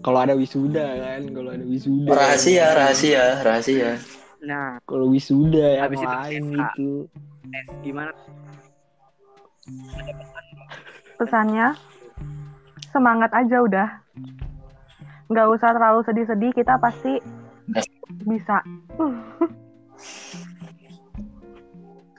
kalau 0.00 0.18
ada 0.20 0.34
wisuda 0.34 0.86
kan 0.98 1.22
kalau 1.30 1.50
ada 1.50 1.64
wisuda 1.64 2.10
Rahasia, 2.10 2.66
rahasia, 2.72 3.24
rahasia. 3.40 3.90
Nah, 4.42 4.74
kalau 4.82 5.06
wisuda 5.08 5.78
yang 5.78 5.84
Habis 5.86 5.98
itu 5.98 6.08
lain 6.10 6.42
SK. 6.42 6.58
gitu 6.58 6.88
gimana? 7.80 8.10
Pesannya 11.14 11.66
semangat 12.90 13.30
aja 13.32 13.56
udah. 13.58 13.88
Nggak 15.32 15.48
usah 15.48 15.72
terlalu 15.72 16.00
sedih-sedih, 16.04 16.52
kita 16.52 16.76
pasti 16.76 17.16
bisa. 18.28 18.60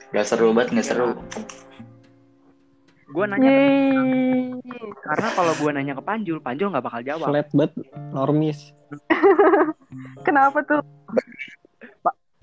Gak 0.10 0.26
seru 0.26 0.50
banget, 0.54 0.82
gak 0.82 0.88
seru. 0.90 1.14
Gue 3.14 3.26
nanya 3.30 3.46
Yeay. 3.46 4.58
karena 5.06 5.28
kalau 5.38 5.54
gue 5.54 5.70
nanya 5.70 5.94
ke 5.94 6.02
Panjul, 6.02 6.42
Panjul 6.42 6.74
nggak 6.74 6.82
bakal 6.82 7.06
jawab. 7.06 7.30
flat 7.30 7.46
banget 7.54 7.72
normis 8.10 8.74
Kenapa 10.26 10.66
tuh? 10.66 10.82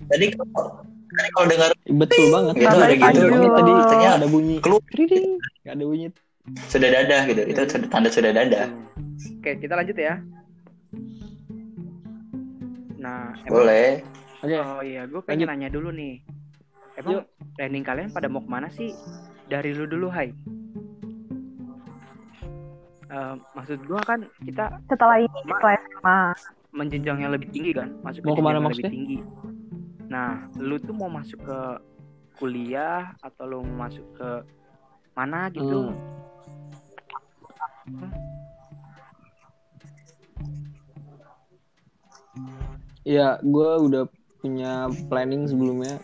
Tadi 0.07 0.31
kalau 0.31 0.79
tadi 1.11 1.29
kalau 1.35 1.47
dengar 1.51 1.71
betul 1.91 2.25
banget 2.31 2.53
Itu 2.55 2.67
ada 2.71 2.95
gitu. 2.95 3.19
Ini 3.27 3.47
tadi 3.51 3.71
Ternyata 3.83 4.15
ada 4.15 4.27
bunyi 4.31 4.55
keluar. 4.63 4.79
Nggak 4.87 5.75
ada 5.75 5.83
bunyi 5.83 6.07
sudah 6.71 6.89
dadah 6.89 7.21
gitu, 7.29 7.41
itu 7.45 7.61
tanda 7.91 8.09
sudah 8.09 8.31
dadah. 8.33 8.67
Oke, 9.37 9.61
kita 9.61 9.73
lanjut 9.77 9.93
ya. 9.93 10.17
Nah, 13.01 13.33
emang, 13.43 13.65
Boleh. 13.65 14.05
oke 14.45 14.55
oh 14.55 14.81
iya, 14.85 15.07
gue 15.09 15.21
pengen 15.25 15.47
nanya 15.49 15.69
dulu 15.73 15.89
nih. 15.89 16.21
Emang 16.99 17.25
planning 17.57 17.81
kalian 17.81 18.09
pada 18.11 18.27
mau 18.29 18.43
ke 18.43 18.49
mana 18.51 18.67
sih? 18.69 18.93
Dari 19.49 19.73
lu 19.73 19.87
dulu, 19.89 20.11
Hai. 20.11 20.29
Eh, 23.11 23.35
maksud 23.57 23.83
gue 23.83 23.99
kan 24.07 24.23
kita 24.47 24.71
Setelah 24.87 25.19
ini 25.19 25.27
Ma- 25.43 25.59
setelah 25.59 25.75
SMA. 25.75 26.19
menjenjang 26.71 27.17
yang 27.19 27.31
lebih 27.35 27.51
tinggi 27.51 27.75
kan, 27.75 27.91
masuk 27.99 28.23
Mau 28.23 28.35
ke 28.35 28.39
ke 28.39 28.45
mana 28.47 28.59
maksudnya? 28.63 28.87
lebih 28.87 28.95
tinggi. 28.95 29.19
Nah, 30.07 30.47
lu 30.55 30.79
tuh 30.79 30.95
mau 30.95 31.11
masuk 31.11 31.39
ke 31.43 31.59
kuliah 32.39 33.11
atau 33.19 33.43
lu 33.43 33.59
mau 33.67 33.87
masuk 33.87 34.07
ke 34.15 34.29
mana 35.11 35.51
gitu? 35.51 35.91
Hmm. 37.91 38.30
Ya, 43.01 43.41
gue 43.41 43.69
udah 43.81 44.05
punya 44.41 44.89
planning 45.09 45.49
sebelumnya. 45.49 45.97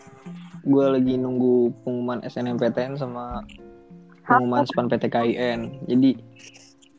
Gue 0.66 0.84
lagi 0.86 1.14
nunggu 1.14 1.70
pengumuman 1.82 2.22
SNMPTN 2.26 2.98
sama 2.98 3.46
pengumuman 4.26 4.66
SPAN 4.66 4.90
PTKIN. 4.90 5.86
Jadi 5.86 6.10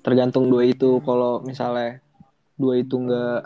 tergantung 0.02 0.48
dua 0.48 0.68
itu. 0.72 1.04
Kalau 1.04 1.44
misalnya 1.44 2.00
dua 2.56 2.80
itu 2.80 2.96
nggak, 2.96 3.42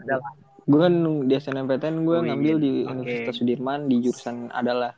Adalah. 0.00 0.32
gue 0.64 0.78
kan 0.80 0.94
di 1.28 1.34
SNMPTN 1.36 1.96
gue 2.08 2.16
ngambil 2.24 2.54
di 2.56 2.72
oke. 2.84 2.92
Universitas 2.96 3.36
Sudirman 3.40 3.88
di 3.88 3.96
jurusan 4.04 4.48
adalah. 4.52 4.92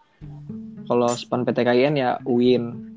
Kalau 0.86 1.06
SPAN 1.10 1.46
PTKIN 1.46 1.94
ya 1.98 2.18
UIN. 2.26 2.90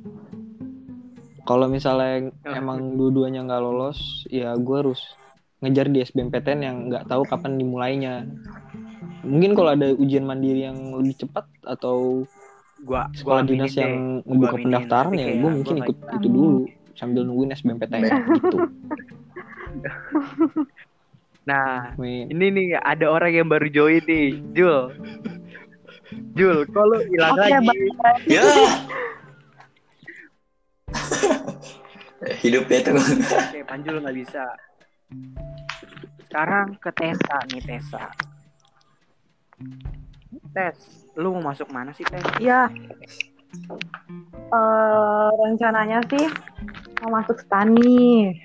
Kalau 1.45 1.69
misalnya 1.69 2.33
emang 2.41 2.97
dua-duanya 2.97 3.45
nggak 3.45 3.61
lolos, 3.61 4.25
ya 4.33 4.57
gue 4.57 4.77
harus 4.81 4.97
ngejar 5.63 5.87
di 5.87 6.03
SBMPTN 6.03 6.59
yang 6.61 6.77
nggak 6.91 7.07
tahu 7.07 7.23
kapan 7.27 7.59
dimulainya. 7.59 8.27
Mungkin 9.25 9.57
kalau 9.57 9.73
ada 9.73 9.89
ujian 9.95 10.27
mandiri 10.27 10.67
yang 10.67 10.95
lebih 10.95 11.25
cepat 11.25 11.47
atau 11.65 12.27
Gua 12.85 13.07
sekolah 13.15 13.41
gua 13.41 13.47
dinas 13.47 13.71
aminin 13.71 13.81
yang 13.81 13.95
aminin, 14.27 14.63
pendaftaran 14.67 15.13
ya 15.15 15.27
gue 15.31 15.49
mungkin 15.49 15.75
gua 15.79 15.87
ikut 15.87 15.97
itu 16.19 16.27
dulu 16.27 16.67
sambil 16.93 17.23
nungguin 17.23 17.55
SBMPTN 17.55 18.03
gitu. 18.35 18.57
Nah, 21.45 21.93
Wih, 22.01 22.25
ini 22.25 22.49
nih 22.49 22.67
ada 22.81 23.05
orang 23.05 23.29
yang 23.29 23.45
baru 23.45 23.69
join 23.69 24.01
nih, 24.09 24.41
Jul. 24.57 24.97
Jul, 26.33 26.65
kok 26.65 26.83
lu 26.89 26.97
hilang 27.05 27.37
Oke, 27.37 27.45
lagi? 27.45 27.69
Ya. 28.25 28.41
Hidupnya 32.41 32.77
tuh. 32.81 32.97
Oke, 32.97 33.61
Panjul 33.61 34.01
nggak 34.01 34.17
bisa. 34.17 34.41
Sekarang 36.27 36.75
ke 36.79 36.91
Tesa 36.91 37.37
nih, 37.47 37.61
Tesa. 37.63 38.11
Tes, 40.51 40.75
lu 41.15 41.35
mau 41.35 41.51
masuk 41.51 41.71
mana 41.71 41.95
sih, 41.95 42.03
Tes? 42.03 42.23
Ya. 42.43 42.67
Eh, 44.55 45.29
rencananya 45.35 46.03
sih 46.11 46.27
mau 47.03 47.19
masuk 47.19 47.39
stani. 47.39 48.35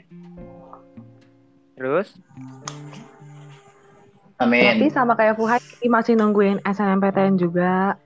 Terus? 1.75 2.15
Tapi 4.41 4.57
Amin. 4.65 4.89
sama 4.93 5.13
kayak 5.17 5.37
Fuhai 5.37 5.61
masih 5.85 6.17
nungguin 6.17 6.65
SNMPTN 6.65 7.37
juga. 7.37 7.97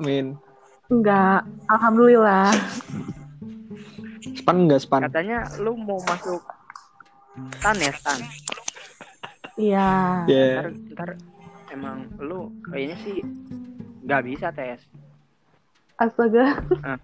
Amin. 0.00 0.34
Enggak, 0.90 1.46
alhamdulillah. 1.70 2.50
Span 4.40 4.56
nggak 4.64 4.80
span? 4.80 5.04
Katanya 5.04 5.44
lu 5.60 5.76
mau 5.76 6.00
masuk 6.00 6.40
stan 7.60 7.76
ya, 7.76 7.92
stan. 7.92 8.18
Iya. 9.54 9.88
Ya. 10.26 10.48
Ntar, 10.64 10.66
ntar 10.96 11.10
emang 11.70 12.08
lu 12.18 12.50
kayaknya 12.66 12.96
sih 13.04 13.20
nggak 14.02 14.22
bisa 14.24 14.48
tes. 14.50 14.80
Astaga. 16.00 16.56
Ah. 16.80 16.96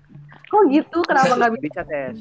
Kok 0.48 0.72
gitu? 0.72 1.04
Kenapa 1.04 1.36
nggak 1.36 1.52
bisa? 1.60 1.64
bisa 1.68 1.82
tes? 1.84 2.16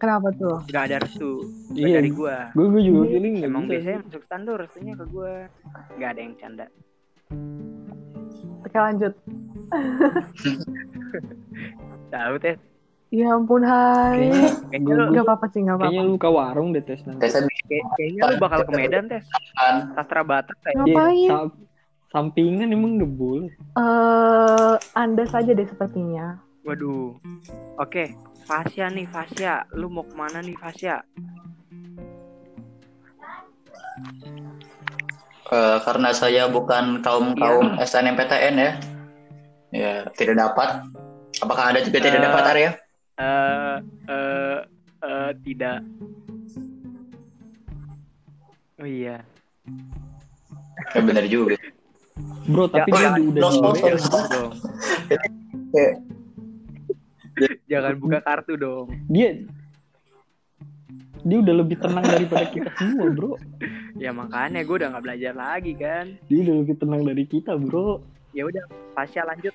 Kenapa 0.00 0.32
tuh? 0.32 0.64
Nggak 0.70 0.84
ada 0.88 0.96
restu 1.04 1.44
Iya. 1.74 2.00
dari 2.00 2.08
gua. 2.08 2.54
Gue 2.56 2.66
gue 2.70 2.82
juga 2.86 3.02
feeling 3.10 3.34
nggak 3.42 3.50
Emang 3.50 3.64
bisa. 3.66 3.72
biasanya 3.76 3.98
masuk 4.06 4.22
stan 4.24 4.40
tuh 4.46 4.54
restunya 4.56 4.94
ke 4.96 5.04
gua. 5.10 5.34
Nggak 5.98 6.10
ada 6.14 6.20
yang 6.22 6.34
canda. 6.38 6.66
Oke 8.64 8.78
lanjut. 8.78 9.14
Tahu 12.14 12.34
tes? 12.38 12.69
Ya 13.10 13.34
ampun 13.34 13.66
Hai. 13.66 14.30
Kayaknya, 14.30 14.48
Kayaknya 14.70 14.94
lu, 14.94 15.04
Gak 15.10 15.24
apa-apa 15.26 15.46
sih, 15.50 15.60
gak 15.60 15.76
kayaknya 15.76 15.98
apa-apa. 15.98 16.06
lu 16.06 16.14
buka 16.14 16.30
warung 16.30 16.68
deh 16.70 16.82
tes 16.82 17.00
nanti. 17.02 17.26
Kayak- 17.26 17.90
kayaknya 17.98 18.20
lu 18.22 18.34
bakal 18.38 18.58
ke 18.62 18.70
Medan 18.72 19.04
tes. 19.06 19.24
kan. 19.52 19.74
Sastra 19.92 20.22
Batak 20.22 20.56
kayak 20.62 20.74
Iya, 20.76 20.82
Ngapain? 20.86 21.28
sam- 21.28 21.58
sampingan 22.08 22.70
emang 22.70 23.02
udah 23.02 23.10
boleh. 23.10 23.50
Eh, 23.74 24.74
Anda 24.94 25.24
saja 25.26 25.50
deh 25.50 25.66
sepertinya. 25.66 26.38
Waduh. 26.62 27.18
Oke, 27.76 28.14
Fasya 28.46 28.86
nih, 28.88 29.06
Fasya. 29.06 29.66
Lu 29.74 29.90
mau 29.90 30.06
ke 30.06 30.14
mana 30.14 30.38
nih, 30.38 30.54
Fasya? 30.54 31.02
Eh, 35.50 35.78
karena 35.82 36.14
saya 36.14 36.46
bukan 36.46 37.02
kaum 37.02 37.34
kaum 37.34 37.74
SNMPTN 37.76 38.54
ya. 38.54 38.72
Ya, 39.70 39.94
tidak 40.14 40.38
dapat. 40.38 40.86
Apakah 41.40 41.74
Anda 41.74 41.82
juga 41.82 41.98
tidak 41.98 42.20
Eh, 42.20 42.24
dapat 42.24 42.44
Arya? 42.44 42.70
Eh, 43.20 43.76
eh, 44.08 44.58
eh, 45.04 45.30
tidak. 45.44 45.84
Oh 48.80 48.88
iya. 48.88 49.20
Ya 50.96 51.00
benar 51.04 51.28
juga. 51.28 51.60
Bro, 52.48 52.72
tapi 52.72 52.88
Ya, 52.96 53.12
dia 53.20 53.28
udah 53.28 53.52
sponsor. 53.52 53.92
Jangan 54.00 54.24
dong. 54.32 54.52
Ya. 55.76 55.90
Jangan 57.68 57.92
buka 58.00 58.18
kartu 58.24 58.56
dong. 58.56 58.88
Dia 59.12 59.44
dia 61.20 61.36
udah 61.36 61.54
lebih 61.60 61.76
tenang 61.76 62.08
daripada 62.08 62.48
kita 62.48 62.72
semua, 62.80 63.12
bro. 63.12 63.36
Ya 64.00 64.16
makanya 64.16 64.64
gue 64.64 64.76
udah 64.80 64.88
nggak 64.96 65.04
belajar 65.04 65.32
lagi 65.36 65.76
kan. 65.76 66.16
Dia 66.32 66.38
udah 66.48 66.54
lebih 66.64 66.76
tenang 66.80 67.04
dari 67.04 67.24
kita, 67.28 67.60
bro. 67.60 68.00
Ya 68.32 68.48
udah, 68.48 68.64
Pasya 68.96 69.28
lanjut. 69.28 69.52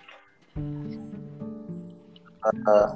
Eh, 2.45 2.89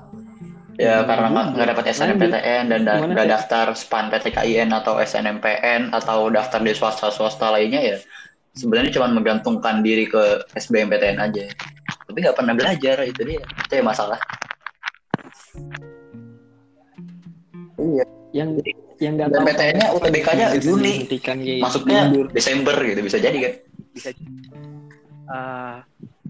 ya 0.79 1.03
karena 1.03 1.27
nggak 1.27 1.45
nggak 1.59 1.67
dapat 1.75 1.86
SNMPTN 1.91 2.63
dan 2.71 2.81
nggak 2.88 3.27
daftar 3.27 3.75
SPAN 3.75 4.07
PTKIN 4.15 4.71
atau 4.71 4.95
SNMPN 4.95 5.91
atau 5.91 6.31
daftar 6.31 6.63
di 6.63 6.71
swasta 6.71 7.12
swasta 7.12 7.51
lainnya 7.51 7.83
ya 7.83 7.98
sebenarnya 8.59 8.91
cuma 9.00 9.07
menggantungkan 9.12 9.79
diri 9.86 10.09
ke 10.09 10.43
SBMPTN 10.57 11.17
aja. 11.21 11.45
Tapi 12.09 12.17
nggak 12.19 12.38
pernah 12.38 12.53
belajar 12.57 12.98
itu 13.05 13.21
dia. 13.24 13.41
Itu 13.41 13.74
ya 13.79 13.83
masalah. 13.86 14.19
Iya. 17.79 18.05
Yang 18.29 18.50
yang 19.00 19.13
nggak 19.15 19.29
Dan 19.31 19.39
tahu 19.41 19.48
PTN-nya 19.48 19.88
UTBK-nya 19.95 20.45
Juni. 20.59 21.07
dihentikan 21.07 21.38
kayak 21.39 21.63
masuknya 21.63 22.00
mundur. 22.12 22.25
Desember 22.36 22.75
gitu 22.83 23.01
bisa 23.01 23.17
jadi 23.17 23.38
kan? 23.39 23.53
Bisa 23.95 24.09
eh 25.29 25.77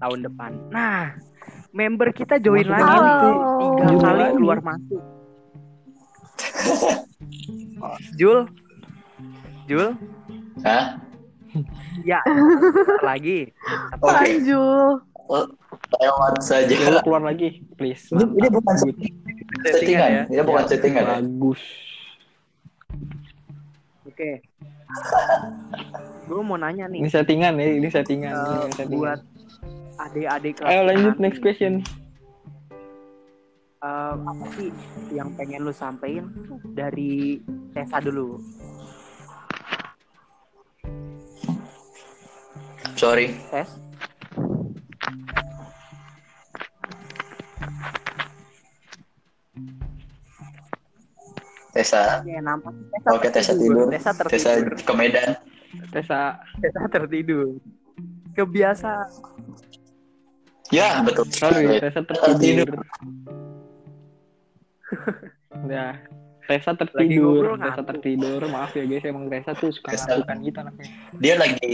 tahun 0.00 0.18
depan. 0.24 0.52
Nah, 0.72 1.16
member 1.70 2.10
kita 2.10 2.38
join 2.38 2.64
Masuk 2.64 2.74
lagi 2.74 2.90
nih. 2.90 3.00
lagi. 3.00 3.30
Tiga 3.60 3.84
Jul 3.84 3.98
kali 3.98 4.18
lagi. 4.20 4.34
keluar 4.36 4.58
masuk. 4.60 5.02
Jul, 8.18 8.38
Jul, 9.64 9.88
Hah? 10.60 10.84
ya 12.02 12.20
lagi. 13.08 13.50
Oke. 13.98 14.08
Lanjut. 14.08 14.98
lewat 15.90 16.34
Ya, 16.38 16.42
saja 16.42 16.74
lu 16.90 16.98
keluar 17.02 17.22
lagi 17.22 17.62
please 17.78 18.10
ini, 18.10 18.22
ini 18.34 18.48
bukan 18.50 18.74
Good. 18.82 18.98
settingan 19.62 20.08
ya. 20.10 20.22
ini 20.26 20.42
bukan 20.42 20.64
settingan 20.66 21.02
ya 21.02 21.10
bagus 21.18 21.62
Oke. 24.02 24.42
Gue 26.26 26.40
mau 26.42 26.58
nanya 26.58 26.90
nih. 26.90 27.06
ini 27.06 27.10
settingan 27.10 27.54
ya 27.54 27.66
ini 27.70 27.88
settingan, 27.88 28.34
eh, 28.34 28.58
ini 28.66 28.74
settingan. 28.74 28.98
buat 28.98 29.20
adik-adik 30.00 30.52
kelas 30.58 30.70
ayo 30.72 30.80
lanjut 30.88 31.14
kita 31.16 31.22
next 31.22 31.38
nanti, 31.38 31.44
question 31.44 31.74
eh, 33.80 34.14
apa 34.16 34.44
sih 34.56 34.70
yang 35.12 35.28
pengen 35.36 35.64
lu 35.64 35.72
sampein 35.72 36.24
dari 36.72 37.40
Tessa 37.72 38.00
dulu? 38.00 38.40
sorry 42.96 43.32
Tes. 43.48 43.68
Tessa 51.70 52.20
Oke, 52.20 52.34
nampak 52.42 52.74
Tessa 52.90 53.08
Oke, 53.14 53.28
Tessa 53.30 53.52
tidur. 53.54 53.86
Tessa 53.88 54.10
Tessa 54.26 54.50
tertidur. 54.58 54.74
ke 54.84 54.92
Medan 54.92 55.30
Tessa 55.94 56.42
Tessa 56.58 56.82
tertidur. 56.90 57.56
Kebiasa. 58.34 59.06
Ya 60.70 61.02
betul. 61.02 61.26
Sorry 61.30 61.66
Tessa 61.82 62.02
tertidur. 62.02 62.68
Tertidur. 62.70 62.78
ya 65.70 65.94
Lagi 66.50 66.66
tertidur 66.74 67.54
ngantuk. 67.54 67.86
tertidur. 67.94 68.40
Maaf 68.50 68.74
ya 68.74 68.82
guys 68.86 69.04
emang 69.06 69.30
Tessa 69.30 69.54
tuh 69.54 69.70
suka 69.70 69.94
ngantukan 69.94 70.36
gitu 70.42 70.58
anaknya. 70.58 70.86
Dia 71.22 71.34
lagi 71.38 71.68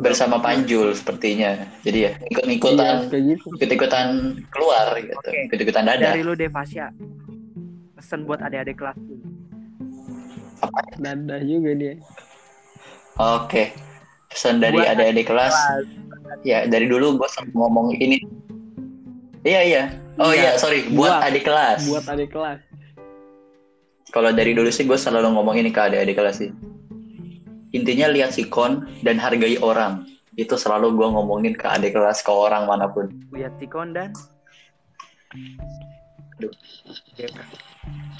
bersama 0.00 0.36
Panjul 0.36 0.92
sepertinya. 0.92 1.64
Jadi 1.80 1.98
ya 2.04 2.12
ikut 2.28 2.44
iya 2.44 3.00
gitu. 3.08 3.48
ikut 3.56 3.70
ikutan 3.72 4.08
keluar 4.52 4.96
gitu. 5.00 5.16
Oke. 5.16 5.48
ikut 5.48 5.58
ikutan 5.64 5.84
dada 5.88 6.12
Dari 6.12 6.20
lu 6.20 6.36
Devasya. 6.36 6.92
Pesan 7.96 8.28
buat 8.28 8.44
adik-adik 8.44 8.76
kelas 8.76 8.98
lu. 9.00 9.16
dadah 11.00 11.40
juga 11.44 11.72
dia. 11.72 11.94
Oke 13.16 13.72
pesan 14.36 14.60
dari 14.60 14.76
adik-adik 14.84 15.32
kelas 15.32 15.56
ya 16.42 16.64
dari 16.66 16.86
dulu 16.86 17.16
gue 17.16 17.28
selalu 17.28 17.52
ngomong 17.54 17.86
ini. 17.96 18.18
Iya 19.42 19.60
iya. 19.62 19.82
Oh 20.16 20.32
Iya. 20.32 20.52
iya 20.56 20.60
sorry. 20.60 20.88
Buat, 20.90 21.12
Buat. 21.12 21.26
adik 21.28 21.42
kelas. 21.44 21.80
buat 21.86 22.06
adik 22.06 22.30
kelas. 22.32 22.60
Kalau 24.10 24.30
dari 24.32 24.52
dulu 24.52 24.70
sih 24.70 24.82
gue 24.82 24.96
selalu 24.96 25.28
ngomong 25.30 25.56
ini 25.56 25.68
ke 25.68 25.80
adik-adik 25.82 26.16
kelas 26.16 26.40
sih. 26.40 26.50
Intinya 27.70 28.08
lihat 28.08 28.32
sikon 28.32 28.86
dan 29.04 29.20
hargai 29.20 29.60
orang. 29.60 30.08
Itu 30.34 30.56
selalu 30.56 30.94
gue 30.94 31.08
ngomongin 31.08 31.52
ke 31.52 31.66
adik 31.66 31.92
kelas 31.92 32.20
ke 32.20 32.28
orang 32.28 32.64
mana 32.64 32.88
pun. 32.88 33.08
Lihat 33.32 33.56
Tikon 33.56 33.92
dan? 33.92 34.12
Aduh. 36.38 36.52
Ya, 37.16 37.28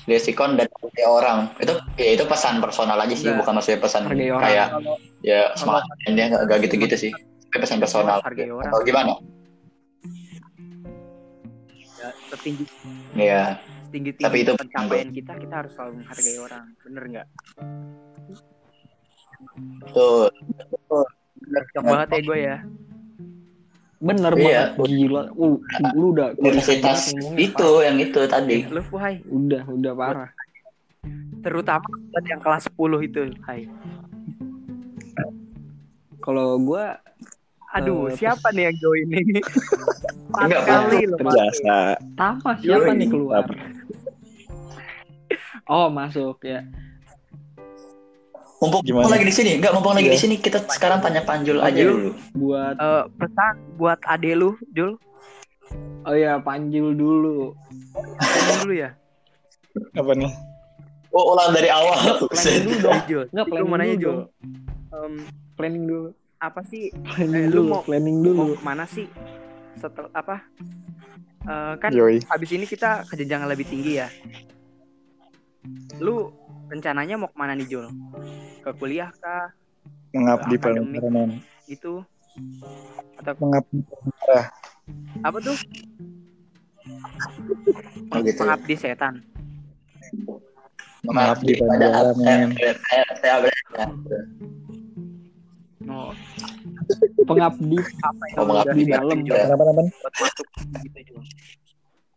lihat 0.07 0.23
sikon 0.25 0.57
dan 0.57 0.69
hargai 0.69 1.07
orang. 1.07 1.39
Itu 1.61 1.77
ya 1.97 2.11
itu 2.17 2.25
pesan 2.25 2.61
personal 2.61 2.97
aja 3.01 3.15
sih 3.17 3.33
bukan 3.33 3.53
maksudnya 3.57 3.81
pesan 3.81 4.03
Hargai 4.09 4.29
orang. 4.33 4.43
kayak 4.45 4.67
kalau 4.73 4.95
ya 5.25 5.41
semangat 5.57 5.85
dia 6.07 6.25
nggak 6.29 6.43
nggak 6.49 6.59
gitu-gitu 6.69 6.97
sih 7.09 7.13
pesan 7.61 7.79
personal 7.81 8.19
Hargai 8.23 8.51
orang. 8.51 8.73
atau 8.73 8.81
gimana? 8.83 9.15
Ya, 11.97 12.09
setinggi 12.31 12.65
ya 13.17 13.43
tinggi 13.89 14.11
tinggi 14.13 14.25
Tapi 14.29 14.37
itu 14.45 14.53
pencapaian 14.53 15.09
kita 15.11 15.33
kita 15.41 15.55
harus 15.65 15.73
selalu 15.73 15.93
menghargai 16.03 16.39
orang. 16.43 16.65
Bener 16.85 17.03
nggak? 17.09 17.27
Tuh 19.95 20.29
cocok 21.47 21.83
banget 21.83 22.09
ya 22.11 22.21
gue 22.21 22.39
ya. 22.39 22.57
Bener 23.97 24.33
Iya. 24.37 24.45
banget 24.77 24.93
gila. 24.93 25.23
Uh, 25.33 25.57
lu 25.97 26.13
udah 26.13 26.37
universitas 26.37 27.17
itu 27.37 27.69
yang 27.81 27.97
itu 27.97 28.21
tadi. 28.29 28.69
Lu 28.69 28.85
Fuhai. 28.85 29.25
Udah 29.25 29.65
udah 29.65 29.93
parah. 29.97 30.31
Terutama 31.41 31.87
buat 32.13 32.25
yang 32.29 32.41
kelas 32.43 32.69
10 32.77 33.09
itu 33.09 33.21
Hai. 33.47 33.65
Kalau 36.21 36.59
gua 36.59 36.99
aduh 37.77 38.01
Eh, 38.07 38.17
siapa 38.17 38.49
nih 38.51 38.63
yang 38.67 38.77
join 38.79 39.07
ini 39.07 39.41
empat 40.27 40.43
Enggak, 40.43 40.63
kali 40.65 41.01
loh. 41.05 41.19
Terbiasa. 41.19 41.77
Tama 42.15 42.51
siapa 42.57 42.89
Yoi. 42.89 42.99
nih 42.99 43.09
keluar 43.09 43.45
oh 45.69 45.87
masuk 45.89 46.39
ya 46.43 46.61
mumpung 48.57 48.81
Gimana? 48.81 49.05
mumpung 49.05 49.13
lagi 49.13 49.27
di 49.27 49.35
sini 49.35 49.51
nggak 49.57 49.73
mumpung 49.73 49.93
lagi 49.93 50.09
Iya. 50.09 50.15
di 50.15 50.21
sini 50.23 50.35
kita 50.37 50.59
sekarang 50.67 50.99
tanya 50.99 51.21
Panjul 51.21 51.59
aja 51.59 51.77
Panjul. 51.77 51.91
dulu 51.91 52.11
buat 52.35 52.75
Eh, 52.75 53.05
pesan 53.15 53.55
buat 53.77 53.99
ade 54.03 54.33
lu 54.33 54.57
Jul 54.73 54.97
oh 56.03 56.15
ya 56.15 56.39
panjul 56.39 56.93
dulu 56.93 57.53
Ngomong 57.93 58.59
dulu 58.63 58.75
ya 58.75 58.91
Apa 59.93 60.13
nih? 60.15 60.33
oh 61.11 61.33
ulang 61.33 61.51
dari 61.51 61.69
awal 61.69 61.97
planning 62.27 62.65
dulu 62.65 62.77
dong 62.81 63.01
Jul 63.05 63.25
nggak 63.29 63.45
Lu 63.47 63.53
planning 63.67 63.93
dulu 63.95 64.01
Jul. 64.01 64.19
Em, 64.89 65.13
planning 65.55 65.85
dulu 65.85 66.09
apa 66.37 66.61
sih 66.63 66.93
planning 66.93 67.45
Eh, 67.45 67.49
lu 67.49 67.55
dulu 67.57 67.71
mau- 67.73 67.85
planning 67.85 68.17
mau 68.21 68.29
dulu. 68.45 68.45
ke 68.55 68.63
mana 68.63 68.85
sih 68.87 69.07
setelah 69.77 70.11
apa 70.13 70.37
Eh, 71.47 71.75
kan 71.79 71.95
Yoi. 71.95 72.19
habis 72.27 72.51
ini 72.51 72.67
kita 72.67 73.07
ke 73.07 73.15
jenjang 73.15 73.47
yang 73.47 73.51
lebih 73.55 73.71
tinggi 73.71 74.03
ya. 74.03 74.11
Lu 76.03 76.35
rencananya 76.67 77.15
mau 77.15 77.31
ke 77.31 77.39
mana 77.39 77.55
nih 77.55 77.71
Jul? 77.71 77.87
Ke 78.67 78.75
kuliah 78.75 79.15
kah? 79.23 79.55
Mengabdi 80.11 80.59
men. 80.59 81.39
gitu? 81.71 82.03
Atau 83.15 83.39
Mengabdi 83.39 83.79
apa 85.23 85.39
tuh? 85.39 85.55
Oh, 88.11 88.19
gitu 88.27 88.43
pengabdi 88.43 88.75
setan. 88.75 89.23
Mengabdi 91.07 91.63
pada 91.63 92.11
pada 92.11 93.55
oh, 95.89 96.13
pengabdi 97.25 97.79
apa 98.01 98.23
yang 98.27 98.37
Oh, 98.37 98.43
udah 98.43 98.49
mengabdi 98.49 98.83
siapin, 98.83 98.93
dalam. 98.93 99.19
Jul, 99.23 99.37
Kenapa 99.37 99.63
kenapa? 99.63 99.83
buat 99.87 100.15
masuk 100.19 100.47
gitu 100.83 101.15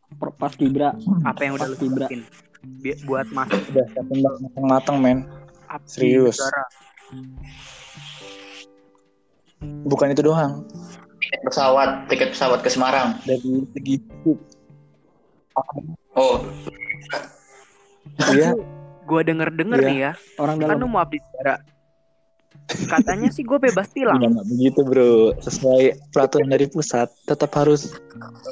per- 0.09 0.35
pas 0.35 0.53
kibra 0.53 0.89
apa 1.23 1.41
yang 1.41 1.53
udah 1.55 1.67
lu 1.69 1.75
Pasti, 1.75 1.87
Bra. 1.87 2.07
siapin 2.07 2.21
Bi- 2.81 2.99
buat 3.03 3.27
masuk 3.29 3.59
Udah 3.69 3.85
siapin 3.89 4.17
matang-matang 4.19 4.97
men. 4.99 5.17
Serius. 5.85 6.37
Bukan 9.85 10.09
itu 10.09 10.21
doang. 10.21 10.65
tiket 11.19 11.41
pesawat 11.45 11.89
tiket 12.09 12.29
pesawat 12.33 12.59
ke 12.63 12.69
Semarang 12.71 13.13
Dari 13.21 13.61
segi 13.75 13.95
oh 16.15 16.41
Iya. 18.31 18.55
gua 19.03 19.21
denger 19.21 19.51
denger 19.51 19.77
Iya. 19.77 19.87
nih 19.87 19.97
ya 19.99 20.11
orang 20.37 20.55
kan 20.57 20.63
dalam 20.65 20.77
lu 20.79 20.87
mau 20.87 21.03
abdi 21.03 21.19
negara 21.19 21.59
katanya 22.69 23.29
sih 23.33 23.41
gue 23.41 23.57
bebas 23.57 23.89
tilang 23.89 24.21
Enggak, 24.21 24.29
enggak 24.37 24.47
begitu 24.53 24.79
bro. 24.85 25.13
Sesuai 25.41 25.83
peraturan 26.13 26.49
dari 26.53 26.65
pusat, 26.69 27.09
tetap 27.25 27.49
harus 27.57 27.93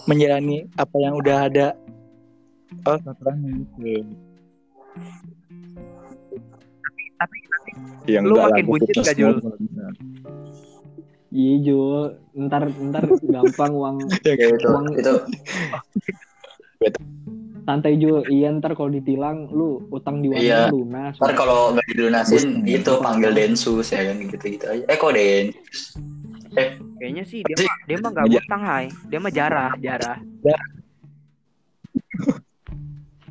menjalani 0.10 0.66
apa 0.76 0.96
yang 0.98 1.14
udah 1.18 1.38
ada. 1.50 1.68
Oh, 2.84 2.98
peraturan 2.98 3.36
gitu. 3.46 4.04
tapi 7.18 7.38
Ya, 8.08 8.24
Lu 8.24 8.34
enggak 8.40 8.46
lah, 8.48 8.56
makin 8.56 8.66
putus 8.72 9.06
gak, 9.06 9.16
Jul? 9.20 9.36
iya 11.28 11.56
Jul 11.60 12.16
ntar 12.48 12.72
ntar 12.72 13.04
gampang 13.20 13.72
uang 13.76 13.98
ya 14.26 14.34
itu 14.48 14.68
Uang. 14.72 14.86
itu 14.96 15.14
santai 17.68 18.00
Jul 18.00 18.24
iya 18.32 18.48
ntar 18.56 18.80
kalau 18.80 18.88
ditilang 18.88 19.52
lu 19.52 19.84
utang 19.92 20.24
di 20.24 20.32
Iya. 20.32 20.72
warung 20.72 20.88
lunas 20.88 21.20
ntar 21.20 21.36
kalau 21.36 21.76
nggak 21.76 21.84
dilunasin 21.92 22.64
Bus. 22.64 22.72
itu 22.72 22.92
panggil 23.04 23.32
densus 23.36 23.92
ya 23.92 24.08
kan 24.08 24.16
gitu 24.24 24.46
gitu 24.48 24.66
aja 24.72 24.84
eh 24.88 24.96
kok 24.96 25.12
densus 25.12 25.84
eh 26.56 26.70
Kayaknya 26.98 27.24
sih 27.30 27.46
dia 27.46 27.56
mah 27.60 27.76
dia 27.86 27.98
mah 28.02 28.10
nggak 28.10 28.26
Iya. 28.26 28.42
utang 28.42 28.62
hai. 28.66 28.86
Dia 29.06 29.20
mah 29.22 29.30
jarah, 29.30 29.72
jarah. 29.78 30.18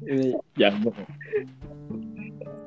Ini 0.06 0.38
Jangan. 0.54 0.94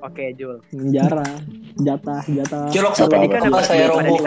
Oke, 0.03 0.36
Jul. 0.36 0.60
Jarah, 0.91 1.39
jatah, 1.79 2.19
jatah. 2.27 2.67
Cilok 2.67 2.93
satu 2.99 3.15
Tadi 3.15 3.27
apa, 3.32 3.36
kan 3.36 3.41
apa, 3.47 3.55
ada 3.55 3.63
saya 3.63 3.86
rombong 3.88 4.19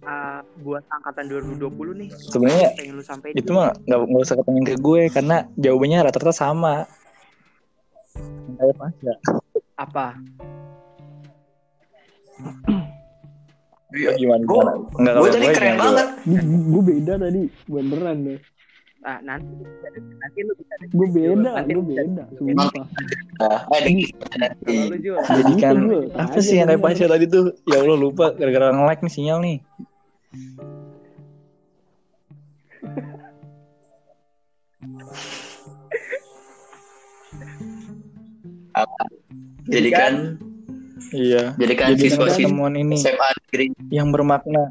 Ah, 0.00 0.40
buat 0.64 0.80
angkatan 0.88 1.28
2020 1.28 1.92
nih, 2.00 2.08
Sebenarnya 2.08 2.72
pengen 2.72 2.96
lu 2.96 3.04
sampai 3.04 3.36
itu 3.36 3.52
mah 3.52 3.76
nggak 3.84 3.98
nggak 4.08 4.22
usah 4.24 4.36
ketanya 4.40 4.62
ke 4.64 4.74
gue 4.80 5.02
karena 5.12 5.36
jawabannya 5.60 5.98
rata-rata 6.08 6.32
sama. 6.32 6.88
Kayak 8.56 8.76
Pasha. 8.80 9.14
apa? 9.76 10.06
Iya. 13.92 14.10
Gimana? 14.16 14.42
Gue 14.48 14.56
gimana? 14.56 14.72
Enggak 14.96 15.14
gue 15.20 15.28
tadi 15.28 15.44
gue 15.44 15.52
keren 15.52 15.76
banget. 15.76 16.06
Gue 16.48 16.82
beda 16.82 17.14
tadi, 17.20 17.42
beneran 17.68 18.16
deh. 18.24 18.40
Ah, 19.00 19.18
nanti 19.24 19.52
nanti 19.96 20.38
lu 20.44 20.52
bisa 20.56 20.74
deh. 20.80 20.88
Gue 20.92 21.08
beda, 21.12 21.52
gue 21.64 21.84
beda. 21.84 22.24
Sumpah. 22.36 22.84
Nah, 23.40 23.60
eh, 24.68 24.92
Jadi 25.28 25.52
kan 25.60 25.76
apa 26.16 26.38
sih 26.40 26.56
yang. 26.60 26.76
Pasha 26.80 27.04
tadi 27.08 27.24
tuh? 27.28 27.52
Ya 27.68 27.80
Allah 27.84 27.96
lupa 28.00 28.32
gara-gara 28.36 28.72
nge-like 28.72 29.04
nih 29.04 29.12
sinyal 29.12 29.38
nih. 29.44 29.58
Jadi 30.30 30.38
kan 39.90 40.38
Iya. 41.10 41.58
jadi 41.58 41.74
kan 41.74 41.98
Jadi 41.98 42.06
siswa 42.06 42.30
siswa 42.30 42.70
ini 42.70 42.94
SMA 42.94 43.28
negeri 43.34 43.74
yang 43.90 44.14
bermakna 44.14 44.70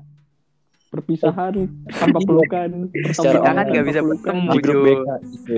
Perpisahan 0.89 1.69
tanpa 1.91 2.23
pelukan. 2.23 2.87
Secara 3.11 3.43
kita 3.43 3.51
kan 3.51 3.67
nggak 3.69 3.85
bisa 3.85 4.01
bertemu, 4.01 4.49
di 4.49 4.59
grup. 4.63 4.83
BK 4.87 5.07
gitu. 5.35 5.55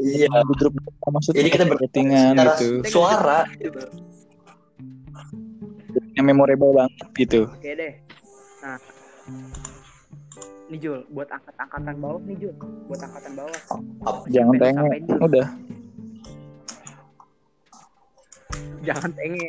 iya 0.00 0.32
Di 0.32 0.54
grup 0.56 0.72
BK 0.72 1.04
maksudnya 1.12 1.44
jadi 1.44 1.50
kita 1.52 1.64
secara 1.68 2.56
gitu. 2.56 2.80
suara 2.88 3.44
Yang 6.14 6.26
memorable 6.30 6.72
banget 6.72 7.08
gitu. 7.18 7.40
Oke 7.50 7.70
deh. 7.74 7.92
Nah, 8.62 8.78
nih 10.70 10.78
Jul, 10.78 11.00
buat 11.10 11.28
angkat-angkatan 11.28 11.96
bawah 11.98 12.20
nih 12.22 12.36
Jul, 12.38 12.54
buat 12.86 13.00
angkatan 13.02 13.32
bawah. 13.34 13.60
Apa- 14.04 14.26
Jangan 14.30 14.54
Jul. 14.56 15.18
Udah. 15.20 15.46
Jangan 18.84 19.10
tenge. 19.12 19.46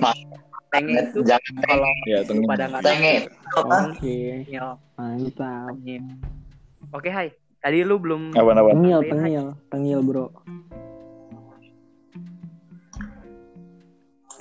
Ma- 0.00 0.16
Tenge 0.70 1.02
itu 1.02 1.26
jangan 1.26 1.52
kalau 1.66 1.90
Ya, 2.06 2.22
lu 2.22 2.26
tengah. 2.30 2.46
pada 2.46 2.64
nggak 2.70 2.82
tenge 2.86 3.14
Oke, 3.58 4.18
mantap. 4.94 5.74
Oke, 6.94 7.08
Hai. 7.10 7.28
Tadi 7.60 7.82
lu 7.82 7.98
belum 7.98 8.30
Apa-apa? 8.32 8.72
Tengil, 8.72 9.00
tengil, 9.04 9.46
tengil 9.68 9.98
bro. 10.00 10.30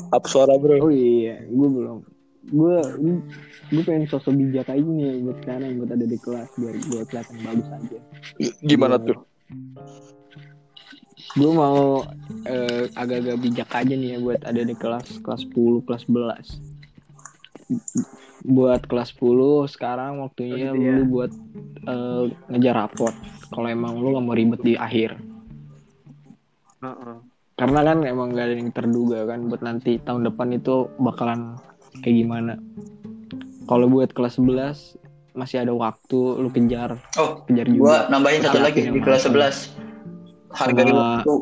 Up 0.09 0.25
suara 0.25 0.57
bro. 0.57 0.81
Oh 0.81 0.89
iya, 0.89 1.37
gue 1.43 1.69
belum. 1.69 1.99
Gue 2.49 2.77
gue 3.69 3.83
pengen 3.83 4.09
sosok 4.09 4.33
bijak 4.33 4.65
aja 4.67 4.81
nih 4.81 5.21
buat 5.21 5.37
sekarang 5.39 5.77
buat 5.77 5.91
ada 5.91 6.01
di 6.03 6.17
kelas 6.17 6.49
biar 6.57 6.75
gue 6.75 7.01
kelihatan 7.05 7.37
bagus 7.43 7.67
aja. 7.69 7.97
Gimana 8.59 8.95
Iya. 8.95 9.05
tuh? 9.05 9.17
Gue 11.35 11.51
mau 11.51 12.01
eh, 12.43 12.89
agak-agak 12.91 13.37
bijak 13.37 13.69
aja 13.69 13.93
nih 13.93 14.09
ya 14.09 14.19
buat 14.19 14.41
ada 14.41 14.61
di 14.61 14.73
kelas 14.73 15.21
kelas 15.21 15.45
10, 15.47 15.85
kelas 15.85 16.03
11. 16.09 16.57
Buat 18.41 18.81
kelas 18.89 19.13
10 19.13 19.69
sekarang 19.69 20.25
waktunya 20.25 20.73
Oh, 20.73 20.73
gitu 20.73 20.81
ya. 20.81 20.93
lu 20.95 21.03
buat 21.05 21.31
eh, 21.85 22.23
ngejar 22.49 22.75
raport. 22.79 23.13
Kalau 23.49 23.67
emang 23.67 23.93
lu 23.95 24.09
gak 24.11 24.25
mau 24.25 24.33
ribet 24.33 24.61
di 24.63 24.73
akhir. 24.73 25.21
Heeh. 26.79 27.17
Karena 27.59 27.83
kan 27.83 27.97
emang 28.07 28.31
gak 28.31 28.45
ada 28.47 28.55
yang 28.55 28.71
terduga 28.71 29.27
kan 29.27 29.51
buat 29.51 29.59
nanti 29.59 29.99
tahun 29.99 30.31
depan 30.31 30.55
itu 30.55 30.87
bakalan 30.95 31.59
kayak 31.99 32.15
gimana. 32.23 32.53
Kalau 33.67 33.91
buat 33.91 34.15
kelas 34.15 34.39
11 34.39 34.95
masih 35.37 35.61
ada 35.61 35.71
waktu 35.75 36.19
lu 36.41 36.49
kejar 36.49 36.97
oh 37.15 37.45
kejar 37.45 37.69
gua 37.71 38.09
juga. 38.09 38.11
nambahin 38.11 38.41
satu 38.43 38.59
lagi 38.59 38.81
di 38.91 38.99
kelas 38.99 39.23
maaf. 39.29 39.71
11 40.51 40.57
harga 40.57 40.81
Sama- 40.83 40.97
waktu 40.99 41.33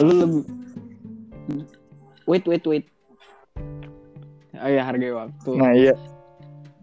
Lu 0.00 0.12
lebih 0.12 0.42
wait 2.24 2.44
wait 2.46 2.64
wait. 2.64 2.86
Oh 4.60 4.70
ya 4.70 4.84
harga 4.86 5.08
waktu. 5.26 5.50
Nah 5.56 5.72
iya. 5.74 5.94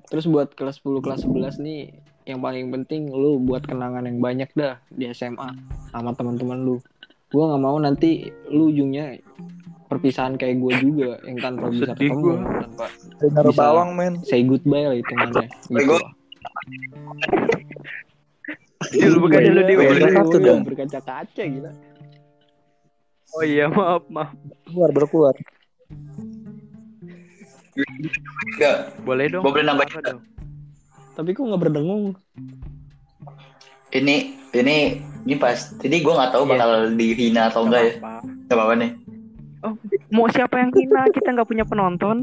Terus 0.10 0.26
buat 0.28 0.52
kelas 0.58 0.82
10 0.84 1.00
kelas 1.00 1.24
11 1.24 1.62
nih 1.62 1.94
yang 2.28 2.44
paling 2.44 2.68
penting 2.74 3.08
lu 3.08 3.40
buat 3.40 3.64
kenangan 3.64 4.04
yang 4.04 4.20
banyak 4.20 4.50
dah 4.58 4.76
di 4.92 5.08
SMA 5.14 5.56
sama 5.94 6.12
teman-teman 6.18 6.68
lu. 6.68 6.76
Gua 7.28 7.44
nggak 7.52 7.62
mau 7.62 7.78
nanti 7.78 8.32
lu 8.48 8.72
ujungnya 8.72 9.20
perpisahan 9.88 10.36
kayak 10.36 10.60
gue 10.60 10.74
juga 10.84 11.16
yang 11.24 11.40
tanpa 11.40 11.72
bisa 11.72 11.92
Sedih 11.96 12.12
ketemu, 12.12 12.20
gua. 12.20 12.36
tanpa 13.24 13.52
Bisa. 13.52 13.60
bawang 13.64 13.90
men. 13.96 14.14
say 14.24 14.44
goodbye 14.44 14.84
lah 14.84 14.96
hitungannya. 14.96 15.48
Gitu. 15.48 15.72
Bego. 15.72 15.98
Jul, 18.94 19.16
bukan 19.20 19.40
Iya, 19.42 19.52
lu 19.52 19.62
di 19.66 19.74
iya, 19.74 19.90
iya, 19.90 20.10
Satu 20.14 20.38
iya, 20.40 20.46
dong. 20.48 20.62
berkaca-kaca 20.64 21.44
gila. 21.44 21.72
Oh 23.36 23.44
iya, 23.44 23.66
maaf, 23.68 24.04
maaf. 24.08 24.32
Keluar 24.64 24.90
baru 24.96 25.08
keluar. 25.08 25.36
enggak 27.78 28.78
Boleh 29.04 29.26
dong. 29.30 29.44
Boleh 29.44 29.64
nambahin 29.64 30.00
dong? 30.04 30.20
Tapi 31.16 31.30
kok 31.34 31.44
nggak 31.44 31.62
berdengung? 31.62 32.16
Ini 33.90 34.16
ini 34.52 34.78
ini 35.24 35.36
pas 35.36 35.56
jadi 35.78 36.00
gua 36.00 36.14
nggak 36.18 36.32
tahu 36.32 36.44
Iya. 36.44 36.52
bakal 36.54 36.70
dihina 36.94 37.42
atau 37.48 37.62
enggak 37.64 37.82
ya 37.84 37.94
nggak 38.46 38.54
apa-apa 38.54 38.76
nih 38.78 38.92
Oh, 39.58 39.74
mau 40.14 40.30
siapa 40.30 40.54
yang 40.56 40.70
hina? 40.70 41.10
Kita 41.10 41.34
nggak 41.34 41.50
punya 41.50 41.66
penonton. 41.66 42.22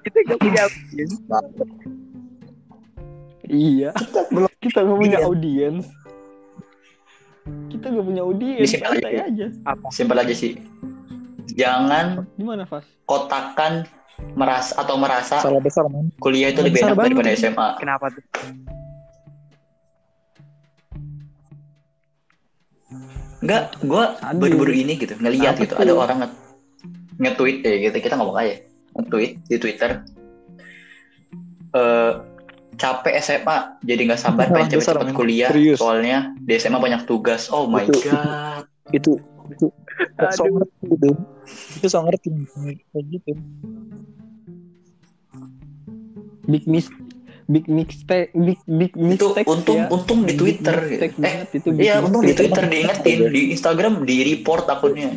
Kita 0.00 0.18
nggak 0.22 0.38
punya. 0.38 0.62
Iya. 3.44 3.90
Kita 4.62 4.78
nggak 4.78 4.96
punya 4.96 5.18
Iya. 5.18 5.26
audiens. 5.26 5.84
Kita 7.66 7.86
nggak 7.90 8.06
punya 8.06 8.22
audiens. 8.22 8.62
Bisa 8.62 8.76
aja. 8.78 8.94
Santai 8.94 9.14
aja. 9.18 9.46
simpel 9.90 10.18
aja 10.18 10.34
sih 10.34 10.52
jangan 11.52 12.22
Gimana 12.38 12.62
Fas? 12.64 12.86
kotakan 13.04 13.84
merasa 14.32 14.72
atau 14.76 14.96
merasa 14.96 15.36
Salah 15.38 15.60
besar 15.60 15.84
men. 15.86 16.08
kuliah 16.16 16.48
itu 16.48 16.60
lebih 16.60 16.80
Besar 16.80 16.90
enak 16.90 17.04
daripada 17.04 17.28
banget. 17.28 17.42
SMA 17.42 17.68
Kenapa 17.76 18.04
tuh? 18.08 18.24
Enggak, 23.42 23.62
gua 23.82 24.14
Sadis. 24.16 24.38
baru-baru 24.38 24.72
ini 24.76 24.92
gitu 24.96 25.14
ngeliat 25.18 25.54
Apa 25.54 25.62
gitu 25.66 25.74
ada 25.74 25.92
orang 25.92 26.18
nge- 26.22 26.38
nge-tweet 27.18 27.56
ya 27.60 27.76
gitu 27.82 27.96
kita 27.98 28.14
ngomong 28.14 28.38
aja 28.38 28.54
nge-tweet 28.94 29.32
di 29.42 29.56
Twitter 29.58 29.90
eh 31.72 32.12
capek 32.72 33.14
SMA 33.18 33.56
jadi 33.82 34.00
nggak 34.06 34.20
sabar 34.20 34.46
pengen 34.48 34.70
cepet-cepet 34.72 35.10
kuliah 35.12 35.50
Serius. 35.50 35.76
soalnya 35.76 36.32
di 36.38 36.54
SMA 36.54 36.78
banyak 36.78 37.02
tugas 37.04 37.48
oh 37.48 37.66
my 37.66 37.84
Itu- 37.84 38.00
god 38.04 38.64
Itu 38.88 39.12
itu 39.12 39.12
so 39.58 40.44
Aduh. 40.44 40.52
ngerti 40.58 40.82
gitu. 40.92 41.08
Itu 41.80 41.86
so 41.90 41.98
ngerti 42.04 42.28
kayak 42.92 43.04
gitu. 43.10 43.32
Big 46.48 46.64
miss 46.66 46.90
big 47.50 47.66
mistake 47.66 48.30
big 48.38 48.58
big 48.70 48.92
itu 48.94 49.02
mistake 49.02 49.46
untung 49.50 49.82
ya. 49.82 49.86
untung 49.90 50.20
di 50.22 50.34
Twitter 50.38 50.76
mistake 50.78 51.16
eh 51.18 51.20
banget 51.20 51.48
itu 51.58 51.68
iya 51.74 51.98
untung 51.98 52.22
di. 52.22 52.32
Twitter 52.38 52.64
diingetin 52.70 53.18
di 53.34 53.42
Instagram 53.52 54.06
di 54.06 54.16
report 54.22 54.64
akunnya 54.70 55.10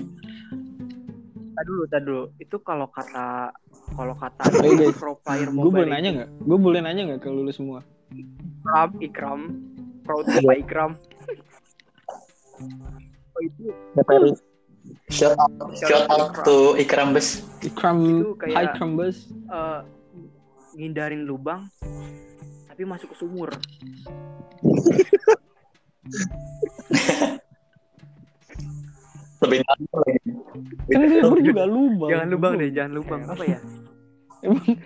Tadi 1.55 1.71
dulu, 1.71 1.83
tadi 1.87 2.03
dulu. 2.03 2.23
Itu 2.35 2.59
kalau 2.59 2.91
kata 2.91 3.47
kalau 3.95 4.11
kata 4.11 4.43
Hey, 4.59 4.75
guys. 4.75 4.99
profile 4.99 5.47
Gue 5.47 5.71
boleh 5.71 5.87
mobile 5.87 5.87
nanya 5.87 6.09
nggak? 6.11 6.29
Gue 6.43 6.57
boleh 6.59 6.79
nanya 6.83 7.01
nggak 7.07 7.21
ke 7.23 7.29
lu 7.31 7.47
semua? 7.55 7.79
Ikram, 8.11 8.89
Ikram, 8.99 9.41
proud 10.03 10.27
Iya. 10.27 10.51
Ikram. 10.59 10.99
Itu 13.41 13.73
DPR 13.93 14.23
shout 15.09 15.35
out 15.35 15.51
shout 15.75 16.05
out 16.07 16.31
to 16.45 16.77
Ikram 16.77 17.11
Bes 17.11 17.41
Ikram, 17.59 18.21
Itu 18.21 18.37
kayak- 18.37 18.53
High 18.53 18.71
Krambus. 18.77 19.17
eh, 19.49 19.81
ngindarin 20.75 21.25
lubang 21.25 21.71
tapi 22.67 22.83
masuk 22.83 23.11
ke 23.11 23.15
sumur. 23.17 23.49
lebih 29.45 29.59
dalam 29.61 29.85
lagi 29.93 30.19
Kan 30.89 30.99
sumur 31.21 31.39
juga 31.43 31.63
lubang. 31.67 32.09
Jangan 32.09 32.27
lubang 32.31 32.53
deh, 32.57 32.69
jangan 32.71 32.91
lubang. 32.93 33.21
Apa 33.27 33.43
ya? 33.45 33.59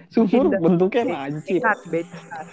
Sumur 0.10 0.50
bentuknya 0.52 1.04
lancip. 1.06 1.60
Becat, 1.60 1.80
becat. 1.92 2.46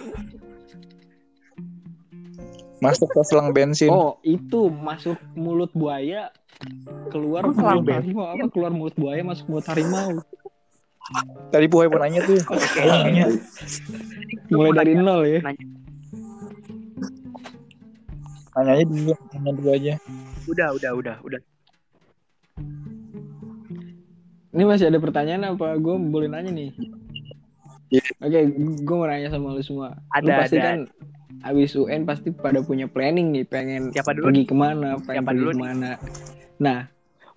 Masuk 2.77 3.09
ke 3.09 3.21
selang 3.25 3.49
bensin. 3.49 3.89
Oh, 3.89 4.21
itu 4.21 4.69
masuk 4.69 5.17
mulut 5.33 5.73
buaya 5.73 6.29
keluar 7.09 7.45
selang 7.53 7.81
mulut 7.81 7.93
harimau 7.93 8.25
apa 8.33 8.45
keluar 8.49 8.71
mulut 8.73 8.95
buaya 8.97 9.21
masuk 9.25 9.45
mulut 9.49 9.67
harimau. 9.69 10.21
Tadi 11.49 11.65
Puhai 11.71 11.87
mau 11.87 12.03
nanya 12.03 12.19
tuh. 12.27 12.37
Oke, 12.51 12.81
oke. 12.83 13.23
Mulai 14.51 14.71
dari 14.75 14.93
nol 14.93 15.21
ya. 15.23 15.39
Nanyanya 18.57 18.85
dulu, 18.89 19.13
nanya 19.13 19.51
dulu 19.53 19.69
aja. 19.71 19.93
Udah, 20.49 20.67
udah, 20.75 20.91
udah, 20.97 21.15
udah. 21.23 21.41
Ini 24.57 24.63
masih 24.65 24.89
ada 24.89 24.97
pertanyaan 24.97 25.53
apa? 25.53 25.77
Gue 25.77 25.95
boleh 25.95 26.25
nanya 26.27 26.49
nih. 26.49 26.73
Iya. 27.93 28.03
Oke, 28.19 28.39
gue 28.83 28.95
mau 28.97 29.07
nanya 29.07 29.29
sama 29.31 29.55
lu 29.55 29.63
semua. 29.63 29.95
lu 29.95 30.27
Ada, 30.27 30.33
pasti 30.43 30.57
ada. 30.59 30.65
kan 30.65 30.77
abis 31.47 31.73
UN 31.73 32.03
pasti 32.03 32.29
pada 32.29 32.59
punya 32.59 32.85
planning 32.85 33.31
nih, 33.31 33.43
pengen 33.43 33.89
Siapa 33.89 34.11
dulu? 34.11 34.29
pergi 34.29 34.43
ke 34.45 34.55
mana, 34.55 34.99
pengen 34.99 35.15
Siapa 35.17 35.29
pergi 35.29 35.39
dulu 35.39 35.49
nih? 35.49 35.55
ke 35.55 35.63
mana. 35.63 35.91
Nah, 36.57 36.79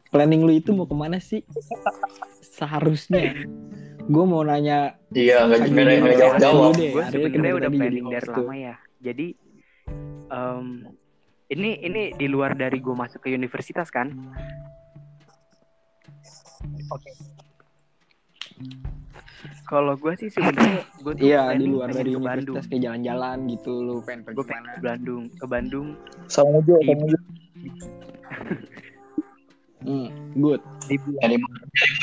planning 0.08 0.42
lu 0.42 0.52
itu 0.52 0.70
mau 0.70 0.84
ke 0.84 0.94
mana 0.94 1.18
sih? 1.18 1.42
Seharusnya. 2.40 3.34
Gue 4.04 4.24
mau 4.26 4.42
nanya 4.42 4.98
Iya, 5.10 5.46
nggak 5.46 5.58
Lagi 5.70 5.96
nggak 6.02 6.18
jawab 6.18 6.36
jawab. 6.38 6.72
gue 6.74 7.02
sebenarnya 7.06 7.54
udah 7.56 7.70
planning 7.70 8.06
dari 8.06 8.26
lama 8.26 8.54
ya. 8.54 8.74
Jadi 9.00 9.26
em, 10.28 10.66
ini 11.48 11.70
ini 11.80 12.02
di 12.14 12.26
luar 12.26 12.54
dari 12.54 12.78
gue 12.78 12.94
masuk 12.94 13.22
ke 13.22 13.30
universitas 13.30 13.90
kan. 13.90 14.10
Oke. 16.90 17.10
Kalau 19.62 19.94
gue 19.94 20.12
sih 20.16 20.28
sebenarnya 20.28 20.82
gue 21.04 21.12
tuh 21.14 21.24
Iya, 21.24 21.54
di 21.54 21.64
luar 21.64 21.88
dari 21.88 22.10
ke 22.10 22.18
Bandung. 22.18 22.54
universitas 22.54 22.64
kayak 22.66 22.82
jalan-jalan 22.82 23.38
gitu, 23.48 23.72
lu 23.78 23.94
pengen 24.00 24.20
pergi 24.22 24.36
Gue 24.36 24.46
pengen 24.46 24.64
ke 24.66 24.80
Bandung, 24.82 25.22
ke 25.30 25.46
Bandung 25.46 25.86
Sama 26.26 26.48
Iya. 26.58 26.76
sama 26.82 27.04
Ujo. 27.04 27.18
Hmm, 29.80 30.12
good. 30.36 30.60
di 30.84 31.00
bulan, 31.00 31.20
Dari 31.24 31.36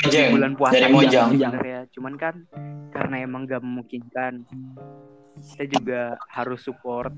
di 0.02 0.32
bulan 0.34 0.52
puasa 0.58 0.74
Dari 0.74 0.84
aja 0.84 0.90
Mojang. 0.90 1.28
sebenarnya. 1.30 1.80
Cuman 1.94 2.14
kan 2.18 2.34
karena 2.90 3.16
emang 3.22 3.46
gak 3.46 3.62
memungkinkan, 3.62 4.42
kita 5.46 5.64
juga 5.70 6.00
harus 6.26 6.58
support 6.58 7.14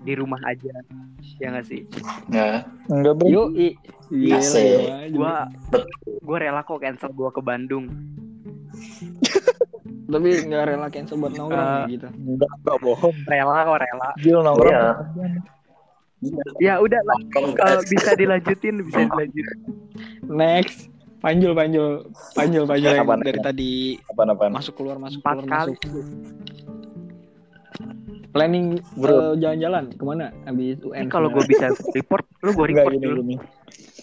di 0.00 0.16
rumah 0.16 0.40
aja, 0.40 0.72
ya 1.36 1.52
nggak 1.52 1.68
sih? 1.68 1.84
Ya. 2.32 2.64
Enggak, 2.88 3.12
Bro. 3.14 3.28
Yuk, 3.28 3.48
gua. 4.08 4.72
Gua 5.12 5.34
gue 6.18 6.36
rela 6.38 6.64
kok 6.64 6.80
cancel 6.80 7.12
gue 7.12 7.28
ke 7.28 7.42
Bandung. 7.44 7.92
Tapi 10.08 10.28
nggak 10.42 10.62
rela 10.66 10.88
cancel 10.88 11.16
buat 11.16 11.30
nongkrong 11.30 11.68
ya 11.78 11.84
gitu. 11.86 12.08
Enggak, 12.10 12.50
enggak 12.56 12.76
bohong. 12.80 13.16
Rela 13.24 13.56
kok 13.62 13.78
rela. 13.78 14.08
Gil 14.16 14.38
nongkrong. 14.40 14.72
Iya. 14.72 14.84
Ya 16.58 16.74
udah 16.78 16.98
lah, 17.04 17.18
guys. 17.54 17.86
bisa 17.86 18.10
dilanjutin, 18.12 18.82
bisa 18.82 19.06
dilanjutin. 19.06 19.58
Next, 20.26 20.90
panjul 21.18 21.52
panjul 21.52 22.10
panjul 22.32 22.64
panjul 22.64 22.90
yang 22.90 23.06
Apaan, 23.06 23.22
dari 23.22 23.36
apaan? 23.36 23.46
tadi 23.46 23.72
Apaan-apaan? 24.04 24.50
masuk 24.50 24.74
keluar 24.74 24.96
masuk 24.96 25.20
Empat 25.20 25.36
keluar 25.36 25.46
kali. 25.46 25.72
masuk. 25.72 25.78
Planning 28.28 28.66
Bro. 28.94 29.08
eh, 29.08 29.34
jalan-jalan 29.38 29.84
ke 29.90 30.02
mana 30.02 30.26
abis 30.44 30.76
UN? 30.82 31.06
Ini 31.06 31.10
kalau 31.10 31.28
gue 31.28 31.44
bisa 31.44 31.70
report, 31.92 32.24
lu 32.40 32.50
gue 32.52 32.66
report 32.66 32.92
gini 32.92 33.04
dulu. 33.04 33.20
gini. 33.22 33.36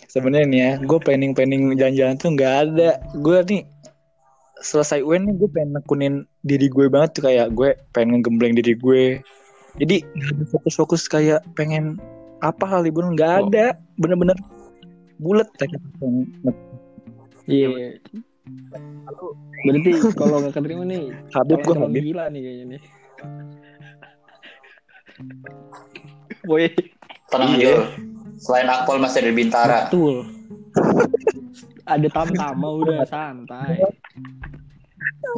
Sebenarnya 0.08 0.48
nih 0.48 0.60
ya, 0.60 0.72
gue 0.82 1.00
planning 1.00 1.32
planning 1.32 1.76
jalan-jalan 1.76 2.16
tuh 2.16 2.30
nggak 2.32 2.54
ada. 2.64 2.90
Gue 3.14 3.38
nih 3.44 3.62
selesai 4.66 5.00
UN 5.00 5.30
nih 5.30 5.36
gue 5.38 5.50
pengen 5.50 5.72
nekunin 5.74 6.14
diri 6.42 6.66
gue 6.66 6.90
banget 6.90 7.10
tuh 7.14 7.24
kayak 7.24 7.54
gue 7.54 7.78
pengen 7.92 8.18
ngegembleng 8.18 8.54
diri 8.54 8.74
gue. 8.74 9.22
Jadi 9.76 10.02
fokus-fokus 10.50 11.06
kayak 11.06 11.46
pengen 11.54 12.02
apa 12.40 12.66
hal 12.66 12.82
liburan 12.82 13.14
nggak 13.14 13.32
Oh. 13.32 13.40
ada. 13.46 13.78
Bener-bener 13.96 14.36
bulat 15.18 15.48
kayak 15.56 15.78
Iya. 17.46 18.02
Berarti 19.62 19.90
kalau 20.14 20.38
nggak 20.40 20.54
keterima 20.54 20.84
nih, 20.84 21.14
Habib 21.32 21.62
gue 21.62 21.76
Habib. 21.76 22.02
gila 22.04 22.26
nih 22.28 22.42
kayaknya 22.42 22.66
nih. 22.68 22.82
Boy, 26.44 26.70
Tenang 27.28 27.54
Iya. 27.56 27.90
Selain 28.36 28.68
Akpol 28.68 29.00
masih 29.00 29.24
ada 29.24 29.32
Bintara. 29.32 29.80
betul. 29.88 30.28
Ada 31.86 32.08
tam-tama 32.12 32.68
udah 32.76 33.02
santai. 33.06 33.80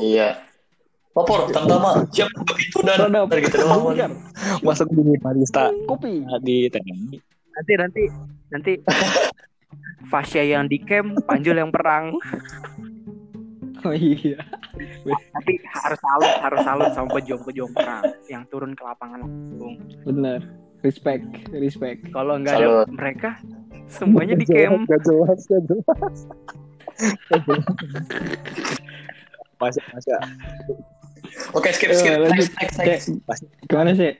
Iya. 0.02 0.38
Popor, 1.18 1.50
tama 1.50 2.06
siap 2.14 2.30
itu 2.62 2.78
dan 2.86 3.10
Ada 3.10 3.26
Ntar 3.26 3.38
gitu 3.42 3.58
doang. 3.58 3.90
bukan 3.90 4.12
masuk 4.62 4.86
di 4.94 5.18
barista 5.18 5.74
kopi. 5.90 6.22
di 6.46 6.70
TNI. 6.70 7.18
Nanti 7.58 7.74
nanti 7.74 8.04
nanti 8.54 8.72
Fasya 10.14 10.46
yang 10.46 10.70
di 10.70 10.78
camp, 10.78 11.18
Panjul 11.26 11.58
yang 11.58 11.74
perang. 11.74 12.14
Oh 13.82 13.94
iya. 13.98 14.38
Tapi 15.10 15.54
harus 15.74 16.00
salut, 16.00 16.34
harus 16.38 16.62
salut 16.62 16.90
sama 16.94 17.10
pejuang-pejuang 17.18 17.74
perang 17.74 18.04
yang 18.30 18.46
turun 18.54 18.78
ke 18.78 18.84
lapangan 18.86 19.26
langsung. 19.26 19.74
Bener. 20.06 20.40
Respect, 20.86 21.26
respect. 21.50 22.06
Kalau 22.14 22.38
nggak 22.38 22.62
ada 22.62 22.86
mereka, 22.94 23.42
semuanya 23.90 24.38
di 24.38 24.46
camp. 24.46 24.86
Gak 24.86 25.02
jelas, 25.02 25.42
gak 25.50 25.64
jelas. 25.66 26.18
Masuk, 29.58 29.84
masuk. 29.94 30.20
Oke, 31.54 31.70
skip 31.74 31.92
skip. 31.94 32.14
Eh. 32.14 32.30
Next, 32.30 32.52
next, 32.58 32.78
next. 32.78 33.06
Cek, 33.10 33.70
gimana 33.70 33.92
sih? 33.94 34.14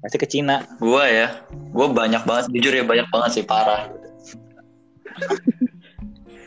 Masih 0.00 0.18
ke 0.18 0.26
Cina. 0.26 0.64
Gua 0.80 1.04
ya, 1.06 1.44
gua 1.74 1.90
banyak 1.92 2.22
banget 2.24 2.44
jujur 2.54 2.72
ya 2.72 2.84
banyak 2.86 3.06
banget 3.10 3.30
sih 3.40 3.44
parah. 3.44 3.90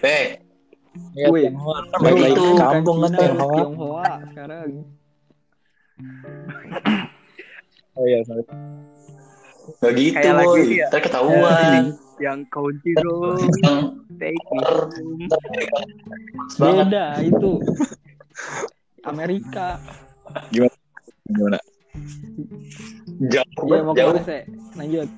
Eh, 0.04 0.36
Ya, 1.16 1.30
Wih. 1.32 1.48
Kan 1.94 2.14
itu, 2.18 2.46
kampung 2.58 2.98
kan 3.06 3.12
Tionghoa. 3.16 3.56
Tionghoa 3.56 4.12
sekarang. 4.34 4.70
Oh 7.94 8.06
iya, 8.10 8.20
sorry. 8.26 8.44
gak 9.80 9.94
gitu 9.96 10.18
Kayak 10.20 10.44
boy. 10.44 10.60
ya. 10.74 10.88
Ntar 10.92 11.00
ketahuan. 11.02 11.82
Yang 12.22 12.40
country 12.54 12.94
road, 13.02 13.50
take 14.22 14.46
me 14.54 14.62
home. 14.62 15.26
Beda 16.58 17.20
itu. 17.22 17.52
Amerika. 19.04 19.82
Gimana? 21.28 21.60
Jauh, 23.30 23.66
Ya 23.68 23.82
mau 23.84 23.94
jauh. 23.96 24.18
sih? 24.22 24.42
Lanjut. 24.78 25.10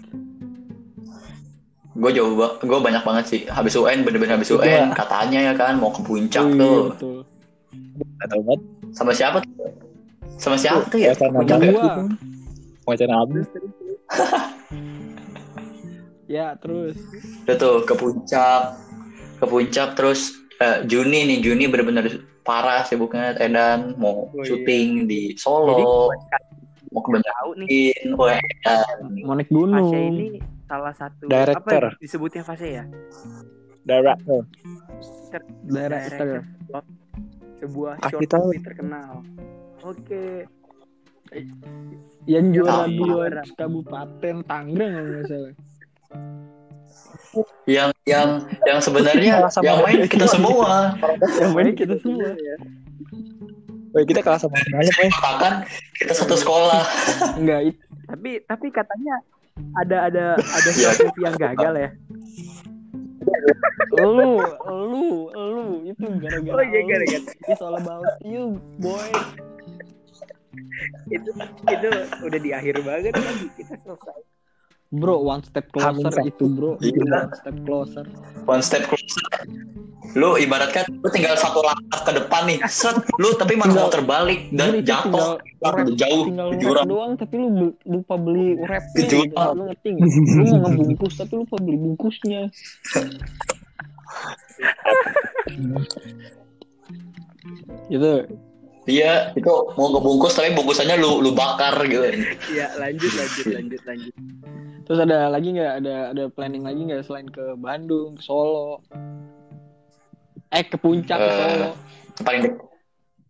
Gue 1.96 2.12
jauh 2.12 2.36
banget, 2.36 2.56
gue 2.68 2.80
banyak 2.82 3.04
banget 3.08 3.26
sih. 3.32 3.42
Habis 3.48 3.80
UN, 3.80 4.04
bener-bener 4.04 4.36
habis 4.36 4.52
UN, 4.52 4.92
katanya 4.92 5.40
ya 5.52 5.54
kan 5.56 5.80
mau 5.80 5.96
ke 5.96 6.04
puncak 6.04 6.44
Oh, 6.44 6.52
iya, 6.52 6.60
tuh. 6.60 6.82
betul. 6.92 7.18
Gak 8.20 8.28
tau 8.32 8.42
banget. 8.44 8.62
Sama 8.92 9.12
siapa 9.16 9.38
tuh? 9.40 9.72
Sama 10.36 10.58
siapa 10.60 10.84
tuh 10.92 11.00
ya? 11.00 11.16
Wacana 11.16 11.40
Puncak 11.40 11.60
ya? 11.64 11.72
Wacana 12.84 13.14
abis. 13.24 13.46
Ya, 16.26 16.58
terus. 16.58 16.98
Udah 17.46 17.56
tuh 17.56 17.76
ke 17.86 17.94
puncak, 17.94 18.62
ke 19.38 19.46
puncak 19.46 19.94
terus 19.94 20.34
eh, 20.58 20.82
Juni 20.90 21.30
nih 21.30 21.38
Juni 21.40 21.70
bener-bener 21.70 22.26
parah 22.42 22.82
sibuknya 22.82 23.38
Edan 23.38 23.94
mau 23.98 24.26
Oh, 24.26 24.42
iya. 24.42 24.46
syuting 24.46 25.06
di 25.06 25.34
Jadi 25.34 25.38
Solo, 25.38 26.10
kalian 26.10 26.58
mau 26.90 27.02
ke 27.02 27.20
tahu 27.22 27.50
nih, 27.62 27.68
Edan. 27.94 29.02
Mau 29.22 29.34
naik 29.34 29.50
gunung. 29.50 29.86
Fasya 29.86 30.00
ini 30.02 30.26
salah 30.66 30.94
satu 30.94 31.26
Director. 31.30 31.82
apa 31.94 31.98
disebutnya 32.02 32.42
Fasya 32.42 32.70
ya? 32.82 32.86
Director. 33.86 34.42
Director. 35.66 36.42
Sebuah 37.56 37.94
Kasih 37.98 38.10
short 38.12 38.30
tahu. 38.30 38.42
movie 38.50 38.62
terkenal. 38.62 39.12
Oke, 39.86 40.50
Yang 42.26 42.46
juara 42.58 42.86
dua 42.90 43.26
kabupaten 43.54 44.36
Tangerang 44.42 44.92
kalau 44.92 45.10
nggak 45.14 45.26
salah. 45.30 45.54
Yang 47.68 47.92
yang 48.08 48.30
yang 48.64 48.80
sebenarnya 48.80 49.52
sama 49.52 49.64
yang 49.68 49.78
main 49.84 50.00
kita 50.08 50.26
semua. 50.30 50.96
Yang 51.42 51.52
main 51.52 51.70
kita 51.76 51.96
semua. 52.00 52.30
Woi, 53.96 54.04
kita 54.04 54.20
kalah 54.20 54.40
sama 54.40 54.60
Boy? 54.60 55.08
Katakan 55.08 55.54
kita 55.96 56.12
satu 56.12 56.36
sekolah. 56.36 56.84
Enggak, 57.40 57.72
itu 57.72 57.80
tapi 58.06 58.32
tapi 58.46 58.68
katanya 58.70 59.16
ada 59.80 60.12
ada 60.12 60.26
ada 60.36 60.70
Iya. 60.76 60.92
movie 61.00 61.24
yang 61.24 61.36
gagal 61.40 61.74
ya. 61.80 61.90
lu, 64.04 64.38
lu, 64.68 65.12
lu 65.32 65.66
itu 65.88 66.06
gara-gara. 66.20 66.56
Oh 66.60 66.64
iya 66.64 66.82
gara-gara 66.84 67.24
It's 67.50 67.64
all 67.64 67.76
about 67.76 68.06
you, 68.22 68.60
boy. 68.84 69.10
itu 71.12 71.30
itu 71.68 71.90
udah 72.24 72.40
di 72.40 72.52
akhir 72.52 72.80
banget 72.84 73.16
kan 73.16 73.36
kita 73.56 73.76
selesai. 73.84 74.35
Bro, 74.94 75.26
one 75.26 75.42
step 75.44 75.66
Hamin 75.76 76.06
closer 76.06 76.14
satu. 76.14 76.30
itu 76.30 76.46
bro. 76.46 76.72
Iya. 76.80 76.94
One 77.02 77.34
step 77.34 77.56
closer. 77.66 78.06
One 78.46 78.64
step 78.64 78.84
closer. 78.86 79.26
Lu 80.16 80.40
ibaratkan 80.40 80.86
lu 81.04 81.10
tinggal 81.12 81.36
satu 81.36 81.60
langkah 81.60 82.00
ke 82.08 82.12
depan 82.16 82.42
nih. 82.48 82.60
Set, 82.70 82.96
lu 83.20 83.36
tapi 83.36 83.58
malah 83.60 83.76
mau 83.76 83.90
terbalik 83.92 84.48
dan 84.56 84.80
jatuh 84.86 85.36
tinggal 85.42 85.74
rap, 85.76 85.88
jauh 86.00 86.24
tinggal 86.30 86.48
ke 86.48 86.56
rap 86.56 86.62
jurang. 86.64 86.86
doang 86.88 87.12
tapi 87.20 87.36
lu 87.42 87.74
lupa 87.84 88.16
beli 88.16 88.56
Ke 88.62 89.04
gitu. 89.04 89.28
jurang. 89.28 89.52
Lu 89.60 89.64
ngerti? 89.68 89.90
Lu 90.00 90.44
mau 90.56 90.60
ngebungkus 90.70 91.14
tapi 91.20 91.34
lupa 91.36 91.56
beli 91.60 91.76
bungkusnya. 91.76 92.42
Itu 97.92 98.12
Iya, 98.86 99.34
itu 99.34 99.50
mau 99.50 99.90
ngebungkus 99.90 100.38
tapi 100.38 100.54
bungkusannya 100.54 101.02
lu 101.02 101.18
lu 101.18 101.34
bakar 101.34 101.74
gitu. 101.90 102.06
Iya, 102.54 102.70
lanjut 102.78 103.12
lanjut 103.18 103.46
lanjut 103.50 103.82
lanjut. 103.82 104.14
Terus 104.86 105.00
ada 105.02 105.28
lagi 105.34 105.50
nggak 105.52 105.74
ada 105.82 105.96
ada 106.14 106.24
planning 106.30 106.62
lagi 106.62 106.82
nggak 106.86 107.04
selain 107.04 107.28
ke 107.28 107.58
Bandung, 107.58 108.16
ke 108.16 108.24
Solo? 108.24 108.86
Eh 110.54 110.64
ke 110.64 110.78
puncak 110.78 111.18
ke 111.18 111.26
Eh, 111.26 111.36
Solo. 111.36 111.70
Paling 112.22 112.42
dek 112.46 112.56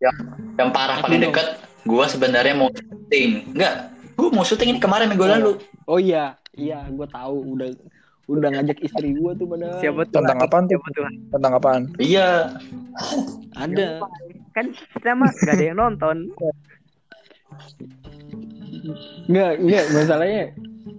yang, 0.03 0.15
yang 0.59 0.69
parah 0.75 0.99
paling 0.99 1.23
Gunung. 1.23 1.33
dekat 1.33 1.47
gua 1.87 2.05
sebenarnya 2.05 2.53
mau 2.53 2.69
syuting. 2.69 3.55
Enggak, 3.55 3.73
gua 4.19 4.27
mau 4.35 4.43
syuting 4.45 4.75
ini 4.75 4.79
kemarin 4.83 5.07
minggu 5.09 5.25
lalu. 5.25 5.51
Oh 5.87 5.97
iya, 6.01 6.35
iya, 6.57 6.81
gue 6.89 7.07
tahu 7.07 7.55
udah 7.55 7.69
udah 8.25 8.49
ngajak 8.57 8.81
istri 8.81 9.13
gue 9.13 9.31
tuh 9.37 9.45
pada 9.45 9.77
Siapa 9.77 10.01
tuh? 10.09 10.17
Tentang 10.17 10.39
apaan 10.41 10.65
tuh? 10.65 10.81
Tentang 11.29 11.53
apaan? 11.61 11.81
Iya, 12.01 12.57
ada. 13.53 14.01
Kan 14.57 14.73
kita 14.73 15.13
mah 15.13 15.29
gak 15.45 15.53
ada 15.53 15.63
yang 15.63 15.77
nonton. 15.77 16.33
Nggak, 19.29 19.51
nggak 19.61 19.85
masalahnya. 19.93 20.45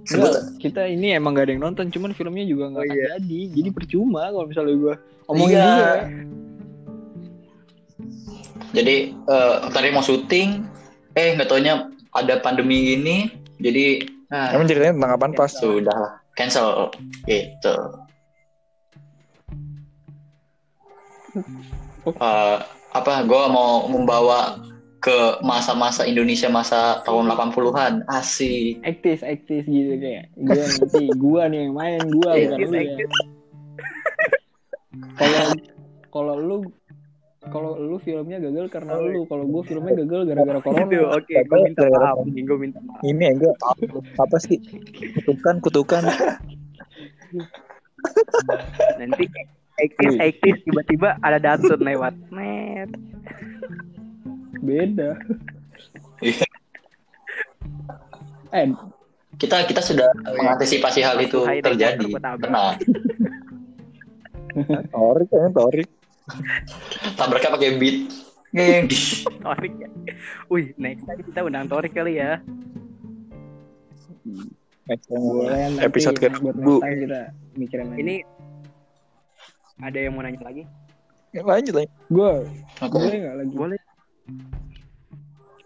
Sebut 0.07 0.33
kita 0.57 0.87
ini 0.87 1.13
emang 1.13 1.35
gak 1.35 1.51
ada 1.51 1.53
yang 1.53 1.65
nonton, 1.67 1.91
cuman 1.91 2.11
filmnya 2.11 2.47
juga 2.47 2.71
nggak 2.71 2.81
Oh, 2.81 2.87
akan 2.87 2.97
iya. 2.97 3.09
jadi. 3.19 3.41
Jadi 3.53 3.69
percuma 3.71 4.23
kalau 4.31 4.47
misalnya 4.47 4.75
gue 4.75 4.95
omongin 5.27 5.57
Iya. 5.57 5.67
dia. 5.67 5.93
Jadi 8.73 8.97
eh, 9.13 9.55
tadi 9.71 9.89
mau 9.91 10.01
syuting, 10.01 10.49
eh 11.13 11.35
nggak 11.35 11.49
taunya 11.49 11.89
ada 12.13 12.35
pandemi 12.39 12.95
ini, 12.95 13.29
jadi 13.57 14.05
nah, 14.29 14.53
Emang 14.53 14.65
ceritanya 14.65 14.95
tentang 14.97 15.13
apaan 15.13 15.33
pas? 15.33 15.53
sudah 15.53 15.93
lah, 15.93 16.13
cancel 16.33 16.89
gitu. 17.25 17.75
Eh, 22.07 22.59
apa? 22.93 23.13
Gue 23.25 23.43
mau 23.49 23.85
membawa 23.87 24.57
ke 25.07 25.39
masa-masa 25.47 26.03
Indonesia 26.03 26.51
masa 26.51 26.99
tahun 27.07 27.31
80-an, 27.31 28.03
asik. 28.11 28.83
Aktis, 28.83 29.23
aktis 29.23 29.63
gitu 29.63 30.03
kayak. 30.03 30.35
Gue 30.35 30.59
nanti, 30.59 31.05
gue 31.15 31.43
nih 31.47 31.59
yang 31.63 31.75
main, 31.79 32.03
gue 32.03 32.27
bukan 32.27 32.59
Aktis, 32.59 32.67
lu 32.67 32.75
ya. 32.83 33.07
Kalau 35.17 35.53
kalau 36.09 36.35
lu 36.41 36.57
kalau 37.53 37.79
lu 37.79 38.01
filmnya 38.03 38.41
gagal 38.43 38.67
karena 38.73 38.99
lu, 38.99 39.23
kalau 39.31 39.47
gue 39.47 39.63
filmnya 39.69 39.95
gagal 40.03 40.27
gara-gara 40.27 40.59
corona. 40.59 40.89
Gitu, 40.91 41.05
oke, 41.07 41.35
gue 41.37 41.59
minta 41.63 41.85
maaf 41.87 42.19
nih, 42.27 42.43
gue 42.43 42.59
minta 42.59 42.81
maaf. 42.83 43.01
Ini 43.07 43.25
enggak 43.39 43.55
apa 44.19 44.37
sih? 44.43 44.59
Kutukan, 45.21 45.63
kutukan. 45.63 46.03
Nanti 48.99 49.25
aktis, 49.79 50.15
aktis, 50.19 50.57
tiba-tiba 50.67 51.21
ada 51.23 51.39
Datsun 51.39 51.79
lewat. 51.79 52.17
Net. 52.35 52.91
Beda. 54.59 55.11
Iya. 56.19 56.47
eh, 58.53 58.69
Kita 59.37 59.69
kita 59.69 59.85
sudah 59.85 60.09
mengantisipasi 60.33 61.05
hal 61.05 61.21
itu 61.21 61.45
Hai, 61.45 61.61
terjadi. 61.61 62.09
Tenang. 62.41 62.81
Torik 64.89 65.29
kan, 65.29 65.53
torik. 65.53 65.89
Tabraknya 67.15 67.53
pakai 67.53 67.77
beat. 67.77 68.09
Torik 69.45 69.75
ya. 69.77 69.89
Wih, 70.49 70.73
next 70.77 71.05
tadi 71.05 71.21
kita 71.23 71.45
undang 71.45 71.69
Torik 71.69 71.93
kali 71.93 72.17
ya. 72.17 72.41
Boleh 75.07 75.77
Episode 75.85 76.17
ke 76.17 76.33
buat 76.41 76.57
Bu. 76.57 76.81
lagi. 76.81 77.05
Ini 78.01 78.15
ada 79.77 79.99
yang 80.01 80.17
mau 80.17 80.25
nanya 80.25 80.41
lagi? 80.41 80.65
Ya, 81.37 81.45
Lanjut 81.45 81.77
lanjut. 81.77 81.93
gue 82.09 82.33
boleh 82.89 83.17
nggak 83.21 83.37
lagi? 83.37 83.53
Boleh. 83.53 83.76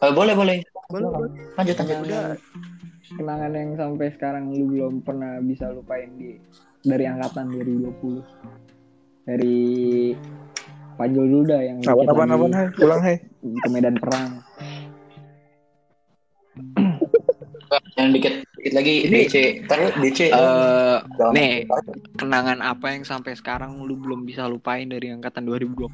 Eh, 0.01 0.13
boleh 0.13 0.33
boleh. 0.33 0.57
Boleh, 0.89 1.09
boleh. 1.13 1.31
Lanjut 1.61 1.77
lanjut. 1.77 1.97
kenangan, 2.01 2.37
kenangan 3.15 3.53
yang 3.53 3.71
sampai 3.77 4.09
sekarang 4.17 4.45
lu 4.53 4.65
belum 4.73 4.95
pernah 5.05 5.39
bisa 5.45 5.69
lupain 5.71 6.09
di 6.17 6.41
dari 6.81 7.05
angkatan 7.05 7.53
2020 7.53 8.25
dari 9.29 9.59
Panjul 10.97 11.25
dulu 11.33 11.49
dah 11.49 11.61
yang 11.65 11.81
dikit 11.81 11.97
apaan, 12.13 12.29
lagi 12.29 12.37
apaan, 12.37 12.53
hai? 12.53 12.67
Ulang, 12.85 13.01
hai. 13.01 13.17
ke 13.41 13.69
medan 13.73 13.97
perang 13.97 14.31
Yang 17.97 18.09
dikit 18.19 18.35
dikit 18.59 18.73
lagi 18.75 18.95
DC. 19.09 19.35
Ntar 19.65 19.79
DC. 20.03 20.21
Eh, 20.29 20.97
Jangan- 21.17 21.33
nih 21.33 21.53
kenangan 22.19 22.59
apa 22.61 22.93
yang 22.93 23.05
sampai 23.07 23.33
sekarang 23.33 23.81
lu 23.81 23.97
belum 23.97 24.29
bisa 24.29 24.45
lupain 24.45 24.85
dari 24.91 25.09
angkatan 25.09 25.47
2020 25.49 25.89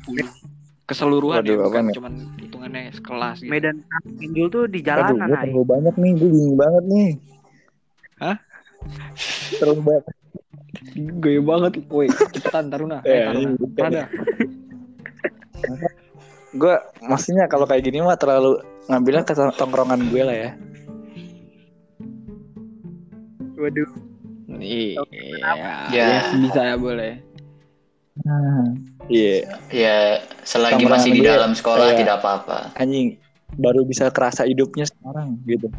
keseluruhan 0.87 1.43
Waduh, 1.43 1.51
ya 1.51 1.59
bukan 1.67 1.85
cuman 1.91 2.13
hitungannya 2.39 2.95
sekelas 2.95 3.43
gitu. 3.43 3.51
Medan 3.51 3.77
Pinjul 4.17 4.47
tuh 4.49 4.65
di 4.71 4.81
Aduh, 4.81 4.87
jalanan, 4.87 5.27
gue 5.27 5.35
Hai. 5.35 5.45
terlalu 5.51 5.67
banyak 5.67 5.95
nih, 5.99 6.13
gue 6.15 6.29
bingung 6.31 6.57
banget 6.57 6.85
nih. 6.87 7.11
Hah? 8.23 8.37
Terlalu 9.59 9.81
banyak. 9.83 10.05
Gaya 10.97 11.41
banget, 11.43 11.73
woi 11.91 12.07
cepetan 12.09 12.71
Taruna, 12.71 13.03
eh, 13.03 13.11
Eh, 13.11 13.23
Taruna, 13.27 13.41
ini 13.43 13.55
bukan. 13.59 13.75
Prada. 13.77 14.03
Gue 16.57 16.75
maksudnya 17.05 17.45
kalau 17.51 17.67
kayak 17.67 17.85
gini 17.85 18.01
mah 18.01 18.17
terlalu 18.17 18.63
ngambilnya 18.87 19.27
ke 19.27 19.35
tongkrongan 19.35 20.07
gue 20.09 20.23
lah 20.23 20.37
ya. 20.37 20.51
Waduh. 23.59 23.91
Iya, 24.57 25.03
Ya. 25.53 25.75
ya, 25.91 26.09
bisa 26.39 26.61
ya 26.63 26.77
boleh. 26.79 27.19
Iya, 29.07 29.47
Ya 29.71 29.97
selagi 30.43 30.83
Tongkrongan 30.83 30.99
masih 30.99 31.11
di 31.13 31.21
gue, 31.21 31.29
dalam 31.29 31.53
sekolah 31.53 31.87
kayak- 31.87 31.99
tidak 32.01 32.15
apa-apa. 32.19 32.59
anjing 32.75 33.09
baru 33.55 33.87
bisa 33.87 34.11
kerasa 34.11 34.43
hidupnya 34.43 34.85
sekarang 34.85 35.39
gitu. 35.45 35.71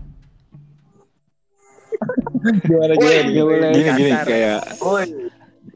gimana 2.63 2.93
Woi, 2.95 3.17
gimana? 3.27 3.67
Gini 3.71 3.89
gini 3.91 4.11
kasar. 4.11 4.25
kayak 4.25 4.59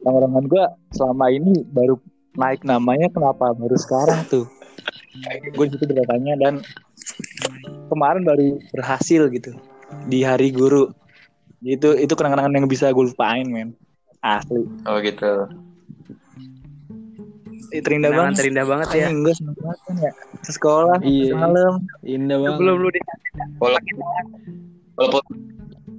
tongkrongan 0.02 0.46
gue 0.48 0.64
selama 0.92 1.26
ini 1.30 1.54
baru 1.68 1.96
naik 2.34 2.64
namanya 2.64 3.12
kenapa 3.12 3.52
baru 3.52 3.76
sekarang 3.76 4.24
tuh? 4.26 4.46
Gue 5.52 5.68
situ 5.68 5.84
bertanya 5.84 6.40
dan 6.40 6.64
kemarin 7.90 8.24
baru 8.24 8.56
berhasil 8.72 9.28
gitu 9.30 9.52
di 10.08 10.24
hari 10.24 10.50
guru. 10.50 10.88
Itu 11.60 11.94
itu 11.94 12.10
kenangan-kenangan 12.10 12.56
yang 12.56 12.66
bisa 12.66 12.90
gue 12.90 13.06
lupain 13.06 13.46
men. 13.46 13.76
Asli. 14.20 14.64
Oh 14.86 14.98
gitu. 14.98 15.50
Terindah 17.71 18.12
banget. 18.12 18.34
terindah 18.36 18.65
banget 18.67 18.88
ya. 18.91 19.07
Anjing 19.07 19.19
gue 19.23 19.34
seneng 19.34 19.55
banget 19.55 19.79
kan 19.79 19.95
ya. 19.95 20.12
Ke 20.43 20.51
sekolah 20.51 20.97
Iya. 20.99 21.34
malam. 21.34 21.73
Indah 22.03 22.38
banget. 22.38 22.57
Sebelum 22.60 22.75
lu 22.75 22.89
di 22.91 22.99
Walaupun 23.57 23.95
walaupun 24.99 25.23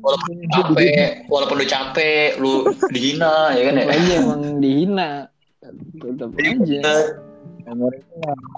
walaupun 0.02 0.35
capek, 0.52 1.24
walaupun 1.26 1.56
lu 1.56 1.66
capek, 1.66 2.28
lu 2.37 2.52
dihina 2.92 3.56
ya 3.56 3.62
kan 3.64 3.74
ya. 3.80 3.85
Aja 3.88 4.12
emang 4.20 4.42
dihina. 4.61 5.11
Tetap 5.96 6.30
aja. 6.37 6.80
Itu 7.62 7.72
mah 7.72 7.94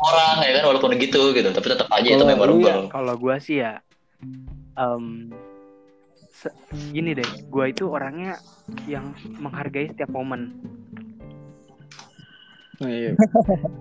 Orang 0.00 0.36
ya 0.42 0.52
kan 0.58 0.64
walaupun 0.64 0.96
gitu 0.96 1.30
gitu, 1.30 1.48
tapi 1.52 1.66
tetap 1.70 1.86
aja 1.92 2.08
itu 2.08 2.24
memorable. 2.24 2.88
kalau 2.88 3.14
gua 3.14 3.36
sih 3.36 3.60
ya 3.60 3.78
em, 4.74 5.28
se- 6.32 6.56
gini 6.90 7.12
deh, 7.12 7.28
gua 7.46 7.68
itu 7.68 7.84
orangnya 7.86 8.40
yang 8.88 9.12
menghargai 9.38 9.92
setiap 9.92 10.08
momen. 10.08 10.56
Oh, 12.84 12.90
iya. 12.92 13.12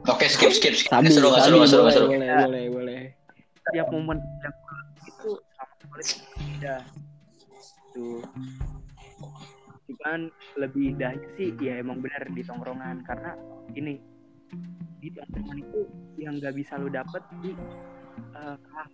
Oke, 0.07 0.25
skip 0.31 0.55
skip 0.55 0.73
skip. 0.79 0.87
Sabi, 0.87 1.11
seru, 1.11 1.27
nggak 1.27 1.43
sabi, 1.43 1.51
seru, 1.51 1.59
nggak 1.59 1.67
seru, 1.67 1.83
boleh, 1.83 1.91
nggak 1.91 1.95
seru. 1.99 2.07
boleh, 2.07 2.31
boleh, 2.31 2.63
boleh. 2.71 2.99
Setiap 3.67 3.87
momen 3.91 4.17
yang 4.19 4.55
itu 5.03 5.29
sama 5.59 5.73
sekali 5.83 6.03
beda. 6.39 6.75
Tuh. 7.91 8.21
Cuman 9.91 10.19
lebih 10.55 10.83
indahnya 10.95 11.27
sih 11.35 11.51
ya 11.59 11.83
emang 11.83 11.99
benar 11.99 12.23
di 12.31 12.41
tongkrongan 12.47 13.03
karena 13.03 13.35
ini 13.75 13.99
di 15.03 15.11
tongkrongan 15.11 15.57
itu 15.59 15.79
yang 16.15 16.39
nggak 16.39 16.55
bisa 16.55 16.79
lu 16.79 16.87
dapet 16.87 17.19
di 17.43 17.51
kelas 18.33 18.91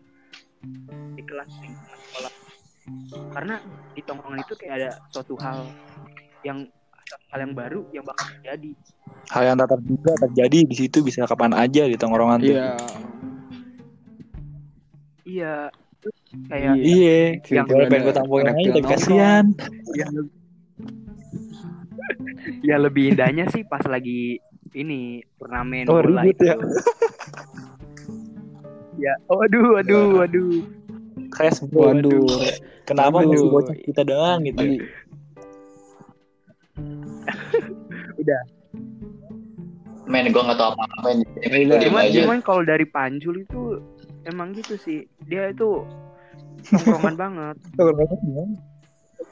di 1.16 1.22
kelas 1.24 1.52
lingkungan 1.62 2.00
sekolah 2.10 2.34
karena 3.38 3.56
di 3.94 4.02
tongkrongan 4.04 4.42
itu 4.42 4.54
kayak 4.58 4.76
ada 4.82 4.92
suatu 5.14 5.38
hal 5.38 5.70
yang 6.42 6.66
hal 7.30 7.40
yang 7.42 7.54
baru 7.58 7.82
yang 7.92 8.04
bakal 8.06 8.26
terjadi 8.38 8.72
hal 9.30 9.42
yang 9.46 9.56
tak 9.58 9.70
terduga 9.78 10.12
terjadi 10.30 10.60
di 10.66 10.76
situ 10.78 10.98
bisa 11.02 11.26
kapan 11.30 11.54
aja 11.54 11.86
di 11.86 11.96
tongkrongan 11.98 12.40
tuh. 12.42 12.50
Iya. 12.50 12.70
iya 15.30 15.56
kayak 16.50 16.74
Iya, 16.78 17.18
Yang 17.50 17.66
gue 17.70 17.86
pengen 17.90 18.02
gue 18.06 18.16
tampungin 18.16 18.48
aja, 18.50 18.70
tapi 18.74 18.86
kasihan. 18.86 19.46
ya, 19.94 20.08
lebih, 20.10 20.34
ya 22.66 22.76
lebih 22.82 23.04
indahnya 23.14 23.46
sih 23.54 23.62
pas 23.66 23.82
lagi 23.86 24.42
ini 24.74 25.22
turnamen 25.38 25.90
Oh, 25.90 26.02
bola 26.02 26.26
ribut 26.26 26.38
itu. 26.38 26.46
ya. 26.46 26.56
ya, 29.10 29.14
waduh, 29.30 29.66
waduh, 29.78 30.06
waduh. 30.26 30.52
Crash 31.30 31.62
bro, 31.70 31.94
Waduh. 31.94 32.26
Kenapa 32.90 33.22
Waduh. 33.22 33.30
masih 33.30 33.50
bocah 33.54 33.76
kita 33.78 34.02
doang 34.02 34.42
gitu? 34.50 34.66
Lagi 38.32 40.08
Men, 40.08 40.26
gue 40.28 40.42
gak 40.42 40.58
tau 40.58 40.74
apa-apa. 40.74 41.08
Ya 41.14 41.48
Gue 41.48 41.64
udah. 41.64 41.78
diem 41.78 41.86
Cuman, 41.88 42.04
aja. 42.04 42.20
cuman 42.20 42.40
kalau 42.42 42.62
dari 42.64 42.82
Panjul 42.84 43.36
itu 43.40 43.78
emang 44.26 44.52
gitu 44.52 44.74
sih. 44.76 45.00
Dia 45.24 45.50
itu 45.50 45.86
tongkrongan 46.66 47.16
banget. 47.24 47.56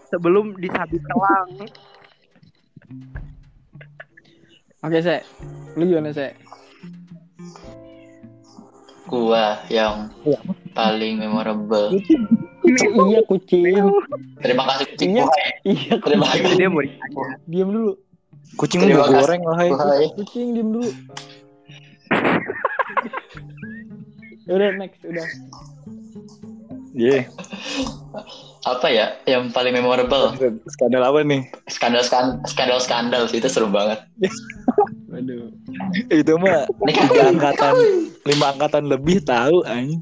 Sebelum 0.07 0.53
disabit 0.55 1.01
kelang. 1.03 1.49
Oke, 4.79 5.01
Se. 5.01 5.25
Lu 5.73 5.83
gimana, 5.83 6.13
Se? 6.13 6.37
Gua 9.03 9.63
yang 9.65 10.11
Iya. 10.21 10.39
paling 10.73 11.17
memorable. 11.17 11.95
iya, 13.07 13.19
kucing. 13.25 13.81
Terima 14.37 14.63
kasih 14.67 14.85
Cik 14.93 15.07
Iya. 15.09 15.25
Iya, 15.63 15.93
Terima 15.97 16.25
kucing. 16.27 16.43
kasih. 16.43 16.55
Dia 16.55 16.69
mau 16.69 16.81
ditanya. 16.81 17.25
Diam 17.47 17.69
dulu. 17.71 17.91
Kucing 18.55 18.87
udah 18.87 19.11
goreng 19.11 19.41
lah, 19.43 19.55
hai. 19.59 19.69
Kucing, 20.15 20.55
diam 20.55 20.71
dulu. 20.71 20.89
udah, 24.55 24.69
next. 24.79 25.03
Udah. 25.03 25.27
Iya. 26.97 27.29
Apa 28.65 28.87
ya 28.89 29.13
yang 29.29 29.53
paling 29.53 29.71
memorable? 29.71 30.33
Skandal 30.65 31.05
apa 31.05 31.21
nih? 31.21 31.45
Skandal 31.69 32.01
skandal 32.43 32.79
skandal 32.81 33.23
sih 33.29 33.37
itu 33.37 33.47
seru 33.47 33.69
banget. 33.69 34.01
Waduh. 35.13 35.53
Itu 36.09 36.35
mah 36.41 36.65
Ini 36.83 36.91
kan 36.91 37.05
tiga 37.07 37.23
angkatan, 37.31 37.73
lima 38.25 38.45
angkatan 38.57 38.83
lebih 38.89 39.21
tahu 39.23 39.61
anjing. 39.69 40.01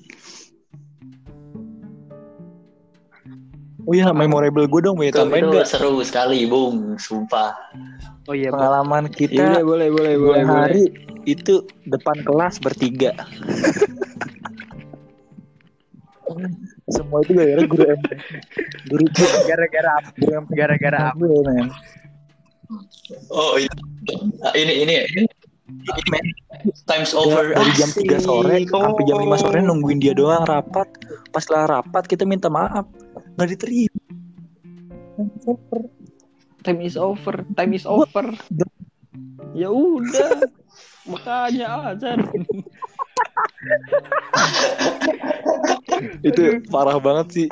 Oh 3.86 3.94
iya, 3.94 4.10
memorable 4.10 4.66
gue 4.66 4.82
dong, 4.82 4.98
itu, 5.06 5.14
tambahin 5.14 5.46
itu 5.46 5.62
gak? 5.62 5.70
seru 5.70 6.02
sekali, 6.02 6.50
Bung. 6.50 6.98
Sumpah. 6.98 7.54
Oh 8.26 8.34
iya. 8.34 8.50
Pengalaman 8.50 9.06
Ya 9.06 9.10
udah, 9.10 9.18
kita 9.18 9.44
boleh, 9.62 9.90
boleh, 9.94 10.14
boleh, 10.18 10.18
boleh. 10.18 10.44
hari 10.46 10.84
itu 11.30 11.62
depan 11.86 12.26
kelas 12.26 12.58
bertiga. 12.58 13.14
Semua 16.90 17.22
itu 17.26 17.34
gara-gara 17.34 17.64
guru 17.66 17.84
MP. 17.94 18.10
Guru 18.90 19.06
gara-gara 19.46 19.90
apa? 20.02 20.10
guru 20.18 20.32
MP 20.42 20.50
Gara-gara 20.58 20.98
apa? 21.14 21.22
gue, 21.22 21.42
men. 21.46 21.70
Oh 23.30 23.62
itu 23.62 23.78
ini 24.58 24.74
ini 24.86 24.94
ini, 25.06 25.22
ini 25.70 26.02
men. 26.10 26.26
times 26.90 27.14
over 27.14 27.54
dari 27.54 27.72
jam 27.78 27.90
Asik. 27.94 28.10
3 28.10 28.26
sore 28.26 28.58
sampai 28.66 29.04
jam 29.06 29.22
5 29.22 29.38
sore 29.38 29.58
nungguin 29.62 30.02
dia 30.02 30.18
doang 30.18 30.46
rapat. 30.50 30.90
Pas 31.30 31.46
lah 31.54 31.70
rapat 31.70 32.10
kita 32.10 32.26
minta 32.26 32.50
maaf. 32.50 32.90
Nggak 33.36 33.50
diterima. 33.56 34.00
Time 36.66 36.82
is 36.82 36.98
over, 36.98 37.46
time 37.56 37.74
is 37.78 37.86
over. 37.86 38.34
Ya 39.56 39.72
udah. 39.72 40.44
Makanya 41.06 41.94
azan. 41.94 42.26
Itu 46.26 46.60
parah 46.74 46.98
banget 47.00 47.28
sih. 47.32 47.48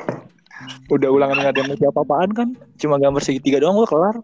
Udah 0.90 1.12
ulangan 1.12 1.38
nggak 1.40 1.52
ada 1.54 1.60
yang 1.62 1.70
mau 1.72 1.88
apa-apaan 1.94 2.30
kan? 2.34 2.48
Cuma 2.80 2.98
gambar 3.00 3.22
segitiga 3.22 3.60
doang 3.62 3.76
gue 3.80 3.86
kelar. 3.88 4.20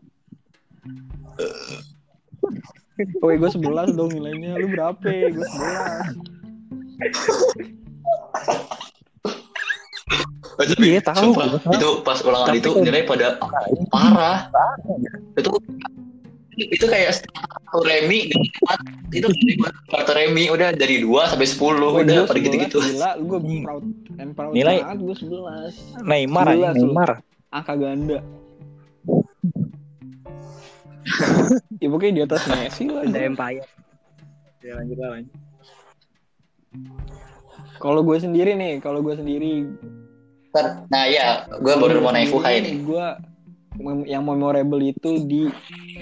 Woi, 3.25 3.41
gue 3.41 3.49
11 3.49 3.97
dong 3.97 4.13
nilainya. 4.13 4.61
Lu 4.61 4.69
berapa? 4.75 5.09
Gue 5.09 5.47
11. 5.47 6.19
Oh, 10.51 10.65
tapi 10.67 10.93
Iya, 10.93 11.01
tahu. 11.01 11.33
sumpah, 11.33 11.47
itu 11.73 11.89
pas 12.03 12.19
ulangan 12.21 12.49
Tapi 12.49 12.59
itu 12.59 12.71
nilai 12.77 13.03
pada 13.03 13.27
parah. 13.89 14.51
Itu 15.35 15.51
itu 16.53 16.85
kayak 16.85 17.17
satu 17.17 17.81
remi 17.81 18.29
itu 19.09 19.27
kartu 19.89 20.13
remi 20.13 20.53
udah 20.53 20.77
dari 20.77 21.01
2 21.01 21.09
sampai 21.25 21.49
10 21.49 21.57
Woi, 21.57 22.05
udah 22.05 22.29
pada 22.29 22.37
11, 22.37 22.45
gitu-gitu. 22.45 22.79
Gila, 22.85 23.11
gue 23.17 23.39
proud 23.65 23.85
and 24.19 24.31
proud 24.35 24.53
Nilai- 24.53 24.85
banget. 24.85 24.99
Gue 25.01 25.15
11. 25.17 26.05
Neymar 26.05 26.47
Sebelas. 26.47 26.75
Neymar. 26.77 27.11
Angka 27.49 27.75
ganda. 27.75 28.19
ya 31.81 31.89
pokoknya 31.89 32.13
di 32.13 32.23
atas 32.23 32.43
Messi 32.47 32.85
lah. 32.87 33.03
Ada 33.03 33.21
Empire. 33.25 33.65
Ya 34.61 34.73
lanjut 34.77 34.99
lah, 35.01 35.11
lanjut. 35.17 35.35
Kalau 37.81 38.05
gue 38.05 38.19
sendiri 38.21 38.53
nih, 38.53 38.79
kalau 38.79 39.01
gue 39.01 39.17
sendiri 39.17 39.65
Nah 40.91 41.05
ya, 41.07 41.47
gue 41.47 41.75
baru 41.79 42.03
mau 42.03 42.11
naik 42.11 42.35
Fuhai 42.35 42.63
nih. 42.63 42.75
Gue 42.83 43.07
yang 44.05 44.27
memorable 44.27 44.83
itu 44.83 45.25
di 45.25 45.49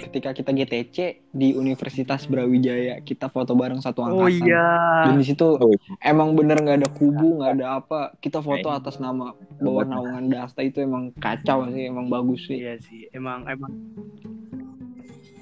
ketika 0.02 0.32
kita 0.32 0.50
GTC 0.50 0.96
di 1.30 1.52
Universitas 1.54 2.24
Brawijaya 2.26 2.98
kita 3.04 3.28
foto 3.28 3.52
bareng 3.54 3.78
satu 3.78 4.02
angkatan. 4.02 4.24
Oh 4.24 4.30
iya. 4.30 4.66
Dan 5.06 5.20
di 5.20 5.26
situ 5.28 5.46
Oh, 5.60 5.70
iya. 5.70 6.10
emang 6.10 6.32
bener 6.34 6.58
nggak 6.58 6.78
ada 6.82 6.90
kubu, 6.90 7.38
nggak 7.38 7.52
ada 7.60 7.66
apa. 7.78 8.00
Kita 8.18 8.40
foto 8.40 8.72
atas 8.72 8.98
nama 8.98 9.36
bawah 9.60 9.84
naungan 9.84 10.32
Dasta 10.32 10.64
itu 10.64 10.80
emang 10.82 11.12
kacau 11.20 11.68
sih, 11.70 11.86
emang 11.86 12.08
bagus 12.08 12.48
sih. 12.48 12.58
Iya 12.58 12.80
sih. 12.82 13.06
Emang 13.12 13.44
emang 13.46 13.70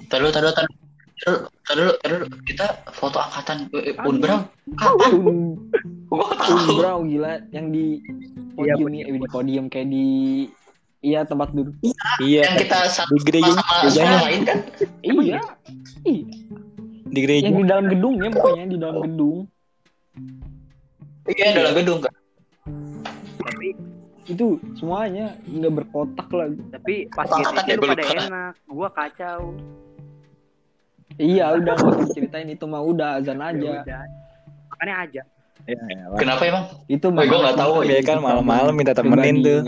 Taruh, 0.07 0.31
taruh, 0.31 0.55
taruh. 0.55 0.86
Taruh, 1.17 1.49
taruh. 1.99 2.29
Kita 2.45 2.65
foto 2.93 3.17
angkatan 3.17 3.65
eh, 3.73 3.97
Unbrau. 4.05 4.45
Kapan? 4.77 5.11
Un, 5.17 5.37
Gue 6.07 6.23
tahu. 6.39 6.77
bro 6.77 7.03
gila 7.03 7.41
yang 7.51 7.67
di 7.69 7.99
Iya, 8.57 8.73
podium 8.73 8.89
eh, 8.95 9.13
di 9.13 9.29
podium 9.29 9.65
kayak 9.67 9.87
di 9.87 10.07
iya 11.01 11.21
tempat 11.21 11.53
duduk. 11.53 11.77
Iya, 12.17 12.41
Yang 12.47 12.55
kita 12.65 12.77
sama 12.89 13.11
di 13.13 13.21
gereja, 13.21 13.51
sama 13.53 13.85
sekolah 13.85 14.21
lain 14.25 14.41
kan? 14.45 14.57
Iya. 15.03 15.39
Iya. 16.05 16.25
di 17.07 17.19
gereja. 17.21 17.45
Yang 17.49 17.57
di 17.59 17.65
dalam 17.65 17.85
gedungnya 17.89 18.29
pokoknya 18.33 18.65
di 18.65 18.77
dalam 18.77 18.97
gedung. 19.03 19.37
Iya, 21.27 21.47
dalam 21.53 21.73
gedung 21.75 21.99
kan. 22.01 22.13
tapi 23.37 23.67
Itu 24.27 24.59
semuanya 24.75 25.39
nggak 25.45 25.73
berkotak 25.75 26.27
lah. 26.29 26.51
tapi 26.73 27.07
pas 27.09 27.29
ya, 27.31 27.75
lu 27.77 27.83
pada 27.85 28.03
enak. 28.03 28.53
Gua 28.67 28.89
kacau. 28.91 29.55
Iya 31.15 31.55
udah 31.55 31.73
nggak 31.73 31.93
usah 31.97 32.11
ceritain 32.11 32.51
itu 32.51 32.65
mah 32.67 32.83
udah 32.83 33.23
azan 33.23 33.39
Ya 33.39 33.47
aja. 33.49 33.71
udah. 33.81 34.01
Makanya 34.69 34.95
aja. 35.07 35.21
Iya, 35.67 35.83
lah. 36.07 36.19
Kenapa 36.21 36.41
emang? 36.45 36.63
Itu 36.85 37.07
Oh, 37.09 37.17
gua 37.17 37.37
nggak 37.43 37.57
tahu, 37.57 37.73
ya 37.83 37.99
kan, 37.99 38.19
malam-malam 38.19 38.71
minta 38.71 38.93
temenin 38.93 39.41
tuh. 39.41 39.59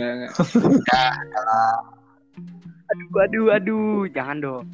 Aduh, 2.90 3.18
aduh, 3.22 3.46
aduh. 3.52 3.98
Jangan 4.10 4.36
dong. 4.40 4.64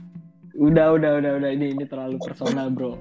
Udah 0.57 0.97
udah 0.97 1.21
udah 1.21 1.33
udah 1.37 1.51
ini 1.53 1.77
ini 1.77 1.85
terlalu 1.85 2.17
personal 2.17 2.73
bro. 2.73 2.97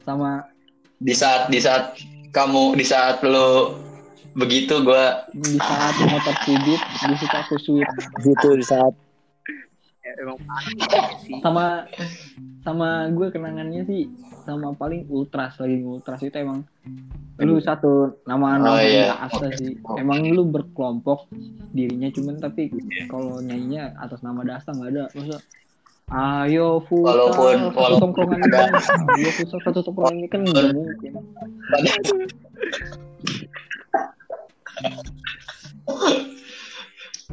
Sama 0.00 0.48
Di 0.96 1.12
saat 1.12 1.48
di 1.48 1.60
saat 1.60 1.96
kamu 2.32 2.76
di 2.76 2.84
saat 2.84 3.20
lo 3.20 3.76
begitu 4.30 4.78
gue 4.80 5.04
di 5.34 5.58
saat 5.58 5.90
motor 6.06 6.34
kredit 6.40 6.78
di 6.78 7.14
situ 7.18 7.34
aku 7.34 7.56
sweet 7.58 7.88
Gitu 8.22 8.48
di 8.54 8.62
saat 8.62 8.94
Ya, 8.94 9.09
emang 10.16 10.38
sih. 11.22 11.38
sama 11.38 11.86
sama 12.60 12.88
gue 13.08 13.28
kenangannya 13.28 13.82
sih 13.84 14.08
sama 14.40 14.72
paling 14.72 15.04
ultras 15.06 15.54
lagi 15.56 15.78
ultras 15.80 16.20
itu 16.20 16.34
emang 16.34 16.64
lu 17.38 17.56
satu 17.58 18.16
nama 18.24 18.56
Oh, 18.58 18.62
nama 18.66 18.80
iya. 18.80 19.16
asa 19.18 19.48
sih. 19.54 19.76
Emang 19.94 20.20
lu 20.22 20.44
berkelompok 20.44 21.28
dirinya 21.70 22.08
cuman 22.08 22.36
tapi 22.36 22.68
kalau 23.06 23.38
nyanyinya 23.38 23.96
atas 23.96 24.20
nama 24.20 24.42
dasta 24.42 24.70
nggak 24.70 24.90
ada. 24.90 25.04
Masa 25.10 25.36
ayo 26.42 26.82
futsal 26.82 27.06
Walaupun- 27.30 27.60
satu 27.62 27.78
walaupun 27.78 28.00
tongkrongan 28.02 28.38
ini 28.38 28.48
ada- 28.50 28.82
ayo 29.14 29.30
futsal 29.30 29.60
satu 29.62 29.80
tongkrongan 29.82 30.16
ini 30.18 30.26
kan 30.26 30.40
nggak 30.42 30.66
mungkin 30.70 31.12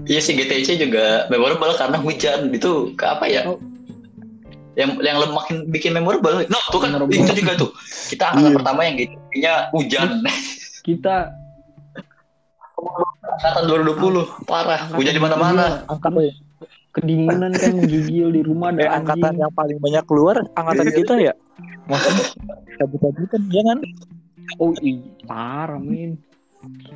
Iya 0.06 0.20
sih 0.22 0.38
GTC 0.38 0.78
juga 0.78 1.26
memorable 1.34 1.74
karena 1.74 1.98
hujan 1.98 2.54
itu 2.54 2.94
ke 2.94 3.06
apa 3.08 3.26
ya? 3.26 3.50
Oh. 3.50 3.58
Yang 4.78 5.02
yang 5.02 5.18
makin 5.34 5.56
bikin 5.74 5.92
memorable. 5.98 6.46
No, 6.54 6.60
tuh 6.70 6.78
kan 6.86 6.94
Memorable. 6.94 7.18
itu 7.18 7.34
juga 7.34 7.58
tuh. 7.58 7.74
Kita 8.14 8.30
angkatan 8.30 8.52
Iya. 8.54 8.58
pertama 8.62 8.80
yang 8.86 8.96
GTC-nya 9.02 9.54
hujan. 9.74 10.08
kita 10.86 11.34
Angkatan 13.38 13.64
2020 13.66 14.46
parah. 14.46 14.86
Hujan 14.94 15.14
di 15.18 15.22
mana-mana. 15.22 15.82
angkatan 15.90 16.30
kedinginan 16.94 17.54
kan 17.54 17.74
gigil 17.86 18.34
di 18.34 18.42
rumah 18.42 18.74
eh, 18.74 18.86
ada 18.86 19.02
angkatan 19.02 19.34
anjing 19.34 19.42
yang 19.46 19.54
paling 19.54 19.78
banyak 19.78 20.04
keluar 20.10 20.36
angkatan 20.54 20.88
kita 20.94 21.14
ya. 21.18 21.34
Maksudnya 21.90 22.26
kabut-kabutan 22.78 23.42
ya 23.50 23.62
kan? 23.66 23.80
oh 24.64 24.72
iya 24.80 25.04
parah 25.28 25.76
min 25.76 26.16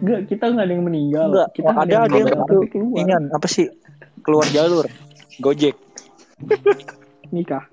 Enggak, 0.02 0.20
kita 0.26 0.50
nggak 0.50 0.66
ada 0.66 0.74
yang 0.74 0.86
meninggal. 0.86 1.26
Enggak, 1.30 1.48
kita 1.54 1.70
nggak 1.70 1.86
ada 1.86 1.98
ada 2.10 2.18
yang 2.18 2.30
ingat 2.98 3.22
apa 3.30 3.48
sih 3.48 3.70
keluar 4.26 4.46
jalur 4.50 4.86
Gojek 5.42 5.74
nikah. 7.32 7.64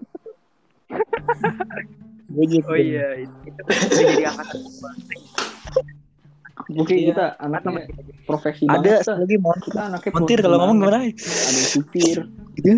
Gojek 2.37 2.63
Oh 2.69 2.77
iya, 2.77 3.25
itu 3.25 3.41
jadi 3.97 4.29
angkatan. 4.29 4.61
Mungkin 6.69 6.97
Iya. 7.01 7.07
kita 7.17 7.25
anaknya 7.41 7.89
profesi 8.29 8.69
ada 8.69 8.77
banget. 8.85 9.09
lagi 9.09 9.37
mon 9.41 9.57
Kita 9.65 9.81
anaknya 9.89 10.11
montir 10.13 10.39
kalau 10.45 10.57
ngomong 10.61 10.77
gimana 10.85 11.01
Ada 11.01 11.09
yang 11.09 11.17
supir. 11.73 12.19
Gitu. 12.61 12.77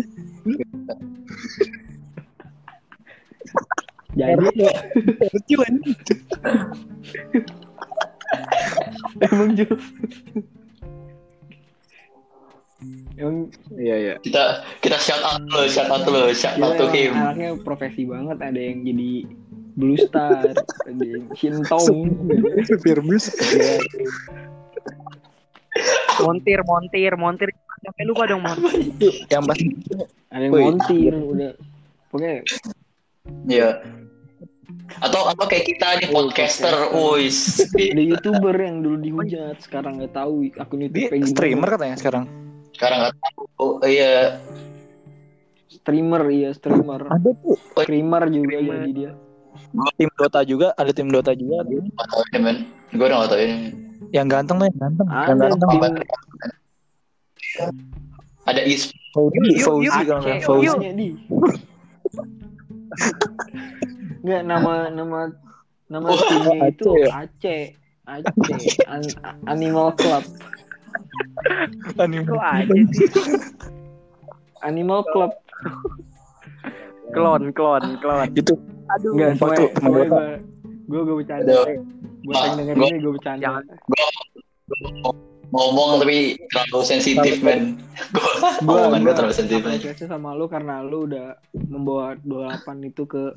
Jadi 4.15 4.47
lucu 5.31 5.55
kan 5.59 5.75
emang 9.23 9.53
Jul. 9.53 9.77
Emang 13.13 13.37
iya 13.77 13.95
iya 13.95 14.13
Kita 14.17 14.43
kita 14.81 14.97
shout 14.97 15.21
out 15.21 15.37
dulu, 15.43 15.65
shout 15.67 15.85
out 15.87 16.01
dulu, 16.01 16.33
shout 16.33 16.57
out 16.57 16.73
to 16.73 16.89
emang 16.89 16.95
him. 16.95 17.13
anaknya 17.13 17.49
profesi 17.61 18.01
banget. 18.03 18.37
Ada 18.37 18.57
yang 18.57 18.81
jadi 18.81 19.11
Blue 19.71 19.95
Star, 19.95 20.51
ada 20.83 21.05
yang 21.05 21.29
Shintong. 21.31 21.85
supir 22.65 22.99
bus 22.99 23.29
Ya, 23.53 23.79
Montir, 26.19 26.59
montir, 26.61 27.11
montir. 27.15 27.49
Sampai 27.81 28.03
lupa 28.03 28.27
dong 28.27 28.43
montir. 28.43 28.91
yang 29.25 29.41
pas 29.41 29.57
ada 30.29 30.43
yang 30.43 30.53
montir 30.53 31.13
udah. 31.13 31.53
Pokoknya 32.09 32.41
Iya. 33.47 33.69
Atau 34.99 35.21
atau 35.25 35.45
kayak 35.45 35.65
kita 35.65 35.85
nih 35.97 36.07
Oh, 36.07 36.11
podcaster, 36.21 36.73
wis. 36.93 37.59
ada 37.71 38.01
youtuber 38.01 38.53
yang 38.53 38.79
dulu 38.79 38.97
dihujat 38.97 39.59
sekarang 39.59 39.97
nggak 39.97 40.11
tahu 40.11 40.45
akun 40.53 40.81
dia 40.81 40.83
YouTube 40.83 41.17
gimana. 41.17 41.27
streamer 41.27 41.69
katanya 41.69 41.95
sekarang 41.95 42.23
Sekarang 42.71 42.97
nggak 43.01 43.13
tahu. 43.17 43.41
Oh, 43.57 43.73
iya. 43.83 44.37
streamer 45.71 46.21
iya 46.27 46.51
streamer 46.51 47.01
ada 47.03 47.29
tuh 47.33 47.55
streamer 47.73 48.23
juga 48.27 48.53
Streamer. 48.53 48.77
jadi 48.77 48.93
dia 48.93 49.11
tim 49.95 50.09
Dota 50.13 50.39
juga 50.43 50.67
ada 50.75 50.91
tim 50.91 51.07
Dota 51.07 51.31
juga 51.31 51.63
ini 51.65 51.89
men. 52.37 52.57
Gue 52.91 53.03
udah 53.03 53.17
nggak 53.17 53.29
tahu 53.29 53.39
ini. 53.39 53.55
yang 54.11 54.27
ganteng 54.27 54.57
tuh 54.57 54.65
yang 54.67 54.77
ganteng 54.77 55.07
yang 55.07 55.25
ada 55.25 55.33
ganteng 55.47 55.69
tim 55.71 55.81
Ada 58.43 58.61
is 58.61 58.91
Fauzi 59.11 59.37
Fauzi 59.57 59.85
yuk, 59.85 59.93
Fauzi 60.43 60.69
yuk. 64.21 64.29
namanya 64.29 64.29
di 64.29 64.29
nggak 64.29 64.43
nama 64.45 64.73
nama 64.89 65.19
nama 65.89 66.07
Wah, 66.07 66.21
timnya 66.29 66.57
itu 66.69 66.91
Aceh 67.09 67.11
Aceh 67.11 67.63
Aceh 68.07 68.63
An- 68.87 69.15
Animal 69.47 69.91
Club 69.97 70.23
aja 72.61 72.81
sih? 72.91 73.07
Animal 74.61 75.01
Club 75.07 75.31
Klon, 77.11 77.51
klon, 77.51 77.99
klon. 77.99 78.29
itu 78.31 78.55
Aduh. 78.91 79.11
Enggak, 79.15 79.35
gue 79.35 79.55
gue 79.83 80.05
gue 80.87 81.01
gue 81.01 81.15
bercanda. 81.17 81.51
Aduh. 81.63 81.83
Buat 82.23 82.35
yang 82.37 82.55
denger 82.55 82.75
Gua- 82.75 82.87
ini 82.87 82.97
gue 82.99 83.13
bercanda. 83.15 83.43
Jangan. 83.43 83.63
Ngomong 85.51 85.99
tapi 85.99 86.39
terlalu 86.47 86.79
sensitif 86.81 87.43
men. 87.43 87.75
Gue 88.11 88.23
Gue 88.63 88.77
omongan 88.81 89.03
gue 89.03 89.13
terlalu 89.13 89.35
sensitif 89.35 89.61
apresiasi 89.61 90.07
sama 90.07 90.31
lu 90.31 90.47
karena 90.47 90.79
lu 90.79 91.05
udah 91.05 91.35
membawa 91.67 92.15
28 92.23 92.87
itu 92.87 93.03
ke 93.03 93.35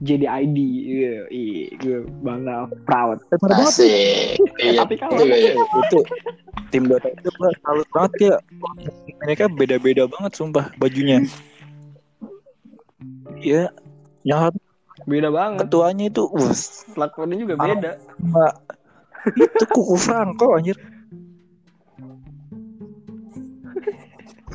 JDID. 0.00 0.56
Iya, 0.86 1.16
iya, 1.28 1.66
gue 1.76 1.98
bangga, 2.22 2.70
proud. 2.86 3.18
Asik. 3.50 4.38
Iya. 4.56 4.78
Tapi 4.78 4.94
kalau 4.96 5.18
Itu 5.18 5.26
ya. 5.26 5.52
itu 5.58 5.98
tim 6.70 6.86
Dota 6.86 7.10
itu 7.10 7.28
gua 7.34 7.50
salut 7.60 7.88
banget 7.90 8.12
ya 8.22 8.34
mereka 9.20 9.50
beda-beda 9.50 10.06
banget 10.06 10.32
sumpah 10.38 10.70
bajunya 10.78 11.18
Iya 13.40 13.74
yang 14.22 14.54
beda 15.08 15.32
banget. 15.32 15.66
ketuanya 15.66 16.04
itu 16.06 16.24
us 16.30 16.84
Platformnya 16.92 17.42
juga 17.42 17.54
beda. 17.58 17.90
sama 17.98 18.46
itu 19.34 19.64
kuku 19.66 19.96
Franco 19.98 20.54
anjir 20.54 20.76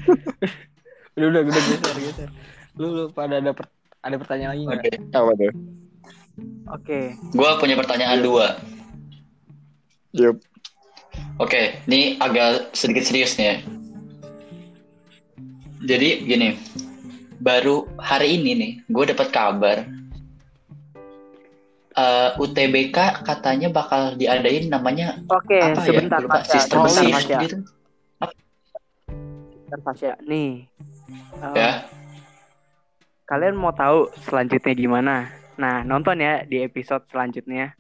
Udah, 1.16 1.28
udah, 1.32 1.42
udah 1.48 1.54
geser, 1.64 1.96
geser. 1.96 2.30
Lu, 2.76 2.88
lu 2.92 3.04
pada 3.16 3.40
ada 3.40 3.56
per- 3.56 3.72
ada 4.04 4.16
pertanyaan 4.20 4.52
lagi 4.52 4.64
nggak? 4.68 4.84
Oke. 4.84 4.92
apa 5.16 5.32
tuh 5.40 5.54
Oke. 6.76 7.00
Gue 7.32 7.50
punya 7.64 7.76
pertanyaan 7.80 8.20
dua. 8.20 8.60
Yup. 10.12 10.44
Oke, 11.40 11.80
ini 11.88 12.20
agak 12.20 12.76
sedikit 12.76 13.08
serius 13.08 13.40
nih 13.40 13.48
ya. 13.48 13.56
Jadi 15.86 16.10
gini, 16.28 16.60
baru 17.40 17.88
hari 17.96 18.36
ini 18.40 18.52
nih, 18.56 18.72
gue 18.92 19.06
dapat 19.16 19.28
kabar 19.32 19.78
eh, 21.96 22.30
UTBK 22.44 23.24
katanya 23.24 23.72
bakal 23.72 24.20
diadain 24.20 24.68
namanya 24.68 25.20
Oke, 25.32 25.60
apa 25.60 25.80
sebentar 25.84 26.20
ya? 26.20 26.28
Lupa, 26.28 26.40
sistem 26.44 26.80
Fasya. 26.84 27.40
gitu. 27.48 27.58
Sebentar 29.76 29.92
Fasya. 29.92 30.14
Nih. 30.24 30.72
Eh, 31.44 31.56
Ya, 31.56 31.84
Kalian 33.28 33.60
mau 33.60 33.76
tahu 33.76 34.08
selanjutnya 34.24 34.72
gimana? 34.72 35.16
Nah, 35.60 35.84
nonton 35.84 36.22
ya 36.24 36.48
di 36.48 36.64
episode 36.64 37.04
selanjutnya. 37.12 37.76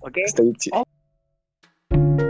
Oke? 0.00 0.24
stay 0.30 0.48
tune. 0.56 2.24